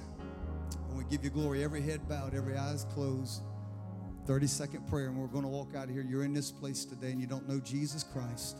[0.89, 1.63] and we give you glory.
[1.63, 3.41] Every head bowed, every eyes closed.
[4.25, 6.05] 30 second prayer, and we're going to walk out of here.
[6.07, 8.57] You're in this place today and you don't know Jesus Christ.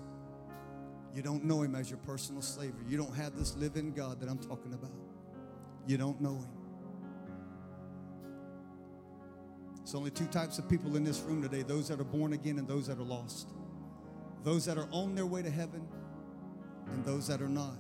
[1.18, 2.84] You don't know him as your personal Savior.
[2.88, 4.92] You don't have this living God that I'm talking about.
[5.88, 6.50] You don't know him.
[9.78, 12.60] There's only two types of people in this room today those that are born again
[12.60, 13.50] and those that are lost.
[14.44, 15.88] Those that are on their way to heaven
[16.92, 17.80] and those that are not.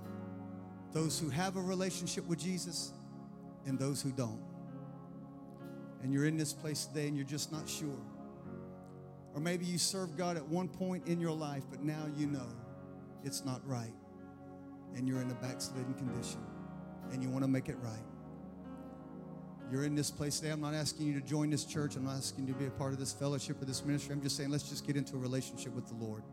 [0.91, 2.91] Those who have a relationship with Jesus
[3.67, 4.41] and those who don't.
[6.01, 8.01] And you're in this place today and you're just not sure.
[9.35, 12.47] Or maybe you served God at one point in your life, but now you know
[13.27, 13.93] it's not right.
[14.95, 16.39] And you're in a backslidden condition
[17.11, 18.05] and you want to make it right.
[19.71, 20.51] You're in this place today.
[20.51, 21.97] I'm not asking you to join this church.
[21.97, 24.13] I'm not asking you to be a part of this fellowship or this ministry.
[24.13, 26.23] I'm just saying, let's just get into a relationship with the Lord.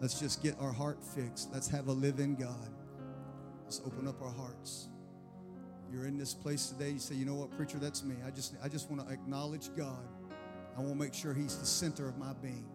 [0.00, 1.50] Let's just get our heart fixed.
[1.52, 2.70] Let's have a living God.
[3.64, 4.88] Let's open up our hearts.
[5.90, 6.90] You're in this place today.
[6.90, 8.16] You say, you know what, preacher, that's me.
[8.26, 10.06] I just, I just want to acknowledge God.
[10.76, 12.66] I want to make sure He's the center of my being.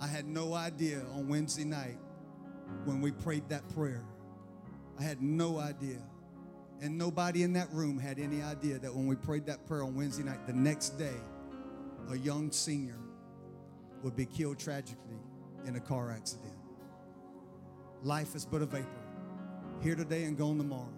[0.00, 1.98] I had no idea on Wednesday night
[2.84, 4.04] when we prayed that prayer.
[4.98, 5.98] I had no idea.
[6.80, 9.96] And nobody in that room had any idea that when we prayed that prayer on
[9.96, 11.16] Wednesday night, the next day,
[12.10, 12.98] a young senior
[14.02, 15.18] would be killed tragically
[15.66, 16.54] in a car accident.
[18.04, 18.86] Life is but a vapor,
[19.82, 20.92] here today and gone tomorrow.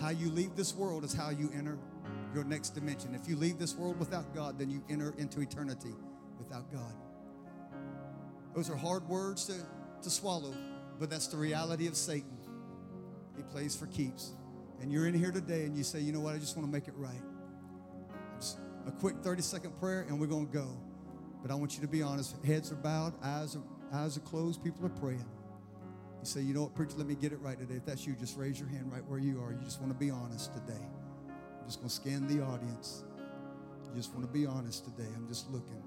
[0.00, 1.78] How you leave this world is how you enter
[2.34, 3.14] your next dimension.
[3.14, 5.94] If you leave this world without God, then you enter into eternity
[6.38, 6.94] without God.
[8.54, 9.54] Those are hard words to,
[10.02, 10.54] to swallow,
[10.98, 12.36] but that's the reality of Satan.
[13.36, 14.32] He plays for keeps.
[14.80, 16.72] And you're in here today and you say, you know what, I just want to
[16.72, 17.22] make it right.
[18.38, 20.68] Just a quick 30 second prayer and we're going to go.
[21.42, 22.34] But I want you to be honest.
[22.44, 25.24] Heads are bowed, eyes are, eyes are closed, people are praying.
[26.20, 27.74] You say, you know what, preacher, let me get it right today.
[27.74, 29.52] If that's you, just raise your hand right where you are.
[29.52, 30.80] You just want to be honest today.
[30.80, 33.04] I'm just going to scan the audience.
[33.84, 35.08] You just want to be honest today.
[35.14, 35.82] I'm just looking.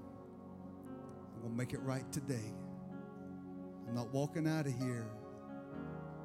[1.40, 2.52] I'm going to make it right today.
[3.88, 5.06] I'm not walking out of here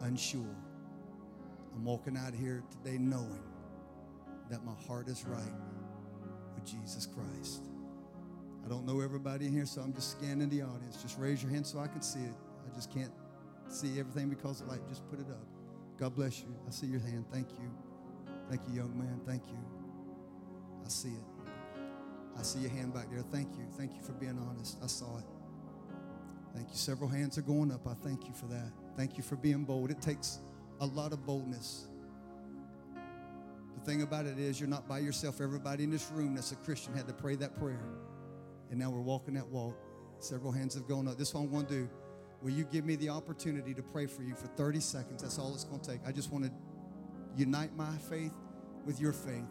[0.01, 0.57] unsure.
[1.73, 3.43] I'm walking out of here today knowing
[4.49, 5.53] that my heart is right
[6.53, 7.63] with Jesus Christ.
[8.65, 11.01] I don't know everybody in here, so I'm just scanning the audience.
[11.01, 12.35] Just raise your hand so I can see it.
[12.69, 13.13] I just can't
[13.69, 14.85] see everything because of light.
[14.89, 15.47] Just put it up.
[15.97, 16.53] God bless you.
[16.67, 17.23] I see your hand.
[17.31, 17.71] Thank you.
[18.49, 19.21] Thank you, young man.
[19.25, 19.59] Thank you.
[20.85, 21.34] I see it.
[22.37, 23.21] I see your hand back there.
[23.31, 23.65] Thank you.
[23.77, 24.77] Thank you for being honest.
[24.83, 25.25] I saw it.
[26.53, 26.75] Thank you.
[26.75, 27.87] Several hands are going up.
[27.87, 28.71] I thank you for that.
[28.95, 29.91] Thank you for being bold.
[29.91, 30.39] It takes
[30.79, 31.87] a lot of boldness.
[33.75, 35.41] The thing about it is, you're not by yourself.
[35.41, 37.83] Everybody in this room that's a Christian had to pray that prayer.
[38.69, 39.77] And now we're walking that walk.
[40.19, 41.17] Several hands have gone up.
[41.17, 41.89] This is what I'm going to do.
[42.41, 45.21] Will you give me the opportunity to pray for you for 30 seconds?
[45.23, 45.99] That's all it's going to take.
[46.05, 46.51] I just want to
[47.35, 48.33] unite my faith
[48.85, 49.43] with your faith,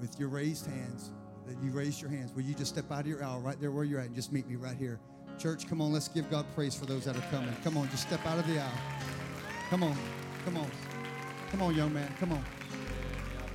[0.00, 1.12] with your raised hands,
[1.46, 2.32] that you raised your hands.
[2.34, 4.32] Will you just step out of your aisle right there where you're at and just
[4.32, 4.98] meet me right here?
[5.38, 7.54] Church, come on, let's give God praise for those that are coming.
[7.64, 8.78] Come on, just step out of the aisle.
[9.70, 9.96] Come on,
[10.44, 10.70] come on.
[11.54, 12.12] Come on, young man.
[12.18, 12.44] Come on.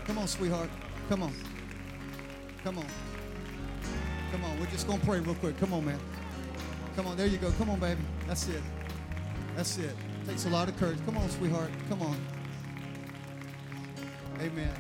[0.06, 0.70] Come on, sweetheart.
[1.10, 1.34] Come on.
[2.64, 2.86] Come on.
[4.32, 4.58] Come on.
[4.58, 5.58] We're just going to pray real quick.
[5.60, 6.00] Come on, man.
[6.96, 7.18] Come on.
[7.18, 7.52] There you go.
[7.52, 8.00] Come on, baby.
[8.26, 8.62] That's it.
[9.58, 9.96] That's it.
[10.26, 10.98] Takes a lot of courage.
[11.06, 11.72] Come on, sweetheart.
[11.90, 12.18] Come on.
[14.40, 14.72] Amen.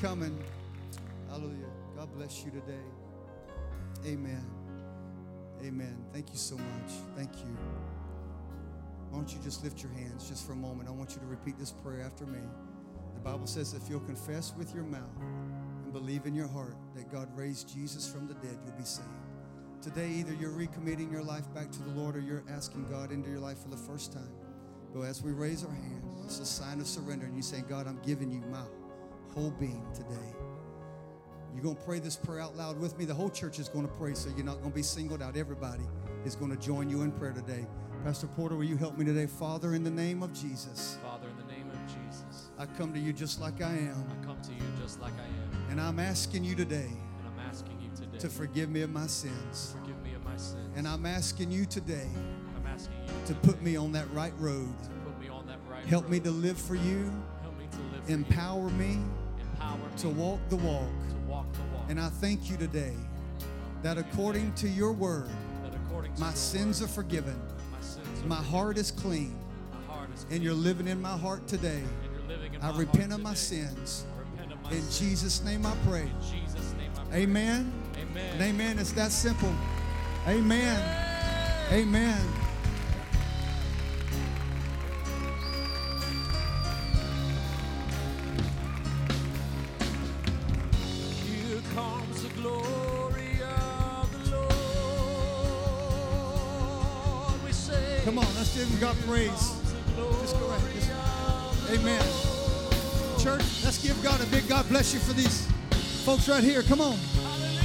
[0.00, 0.38] Coming.
[1.28, 1.66] Hallelujah.
[1.96, 2.84] God bless you today.
[4.06, 4.44] Amen.
[5.64, 5.96] Amen.
[6.12, 6.92] Thank you so much.
[7.16, 7.56] Thank you.
[9.10, 10.88] Why don't you just lift your hands just for a moment?
[10.88, 12.38] I want you to repeat this prayer after me.
[13.14, 15.02] The Bible says if you'll confess with your mouth
[15.82, 19.08] and believe in your heart that God raised Jesus from the dead, you'll be saved.
[19.82, 23.30] Today, either you're recommitting your life back to the Lord or you're asking God into
[23.30, 24.30] your life for the first time.
[24.94, 27.86] But as we raise our hands, it's a sign of surrender, and you say, God,
[27.86, 28.62] I'm giving you my
[29.34, 30.14] whole being today.
[31.54, 33.04] You're going to pray this prayer out loud with me.
[33.04, 35.36] The whole church is going to pray, so you're not going to be singled out.
[35.36, 35.82] Everybody
[36.24, 37.66] is going to join you in prayer today.
[38.04, 39.26] Pastor Porter, will you help me today?
[39.26, 43.00] Father, in the name of Jesus, Father, in the name of Jesus, I come to
[43.00, 44.04] you just like I am.
[44.08, 47.40] I come to you just like I am, And I'm asking you today and I'm
[47.48, 49.74] asking you today to forgive me of my sins.
[49.80, 50.70] forgive me of my sins.
[50.76, 52.06] And I'm asking you today
[52.56, 54.72] I'm asking you to put me on that right road.
[54.84, 56.12] to put me on that right Help road.
[56.12, 57.10] me to live for you.
[58.08, 58.98] Empower me
[59.54, 60.82] Empower me to walk the walk.
[61.10, 61.84] to walk the walk.
[61.88, 62.94] And I thank you today
[63.82, 65.28] that according to your word,
[65.64, 67.40] to my your sins word, are forgiven.
[67.72, 69.36] my sins are My heart is clean.
[69.88, 71.82] heart is And you're living in my heart today.
[71.82, 74.04] and you're living in I repent of my sins.
[74.40, 74.98] Of my In sins.
[74.98, 76.02] Jesus' name I pray.
[76.02, 77.22] In Jesus' name I pray.
[77.22, 77.72] Amen.
[77.96, 78.32] Amen.
[78.34, 78.78] And amen.
[78.78, 79.52] It's that simple.
[80.26, 80.78] Amen.
[81.72, 82.20] Amen.
[82.20, 82.47] Here
[99.08, 99.30] give praise.
[99.30, 100.74] comes the glory Just go ahead.
[100.74, 102.02] Just- Amen.
[103.18, 105.46] Church, let's give God a big God bless you for these
[106.04, 106.62] folks right here.
[106.62, 106.96] Come on.
[106.96, 107.58] Hallelujah.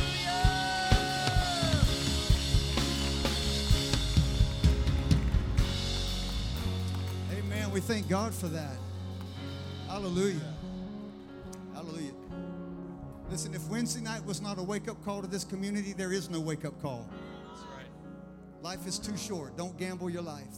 [7.38, 7.72] Amen.
[7.72, 8.78] We thank God for that.
[9.88, 10.40] Hallelujah.
[11.74, 12.14] Hallelujah.
[13.30, 16.30] Listen, if Wednesday night was not a wake up call to this community, there is
[16.30, 17.08] no wake up call.
[17.50, 18.62] That's right.
[18.62, 19.56] Life is too short.
[19.58, 20.58] Don't gamble your life.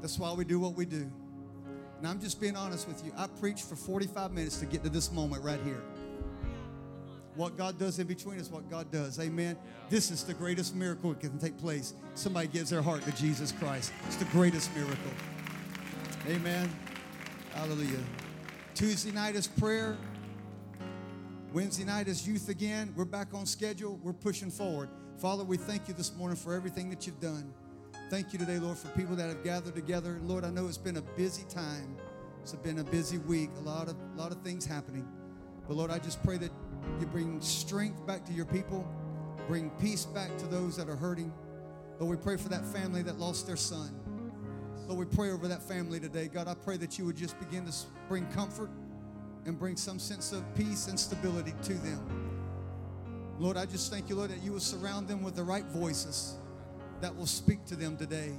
[0.00, 1.10] That's why we do what we do.
[1.98, 3.12] And I'm just being honest with you.
[3.16, 5.82] I preached for 45 minutes to get to this moment right here.
[7.36, 9.20] What God does in between is what God does.
[9.20, 9.56] Amen.
[9.88, 11.94] This is the greatest miracle that can take place.
[12.14, 13.92] Somebody gives their heart to Jesus Christ.
[14.06, 15.12] It's the greatest miracle.
[16.28, 16.70] Amen.
[17.54, 18.02] Hallelujah.
[18.74, 19.96] Tuesday night is prayer.
[21.52, 22.92] Wednesday night is youth again.
[22.96, 23.98] We're back on schedule.
[24.02, 24.88] We're pushing forward.
[25.18, 27.52] Father, we thank you this morning for everything that you've done.
[28.10, 30.18] Thank you today, Lord, for people that have gathered together.
[30.24, 31.96] Lord, I know it's been a busy time.
[32.42, 33.50] It's been a busy week.
[33.58, 35.06] A lot of a lot of things happening.
[35.68, 36.50] But Lord, I just pray that
[36.98, 38.84] you bring strength back to your people,
[39.46, 41.32] bring peace back to those that are hurting.
[42.00, 43.94] Lord, we pray for that family that lost their son.
[44.88, 46.26] Lord, we pray over that family today.
[46.26, 47.72] God, I pray that you would just begin to
[48.08, 48.70] bring comfort
[49.46, 52.32] and bring some sense of peace and stability to them.
[53.38, 56.39] Lord, I just thank you, Lord, that you will surround them with the right voices
[57.00, 58.32] that will speak to them today.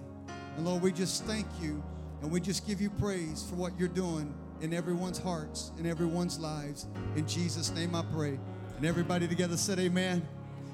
[0.57, 1.83] And Lord, we just thank you
[2.21, 6.39] and we just give you praise for what you're doing in everyone's hearts, in everyone's
[6.39, 6.87] lives.
[7.15, 8.39] In Jesus' name I pray.
[8.77, 10.27] And everybody together said, Amen.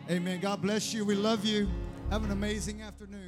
[0.09, 0.39] Amen.
[0.39, 1.03] God bless you.
[1.03, 1.68] We love you.
[2.09, 3.26] Have an amazing afternoon.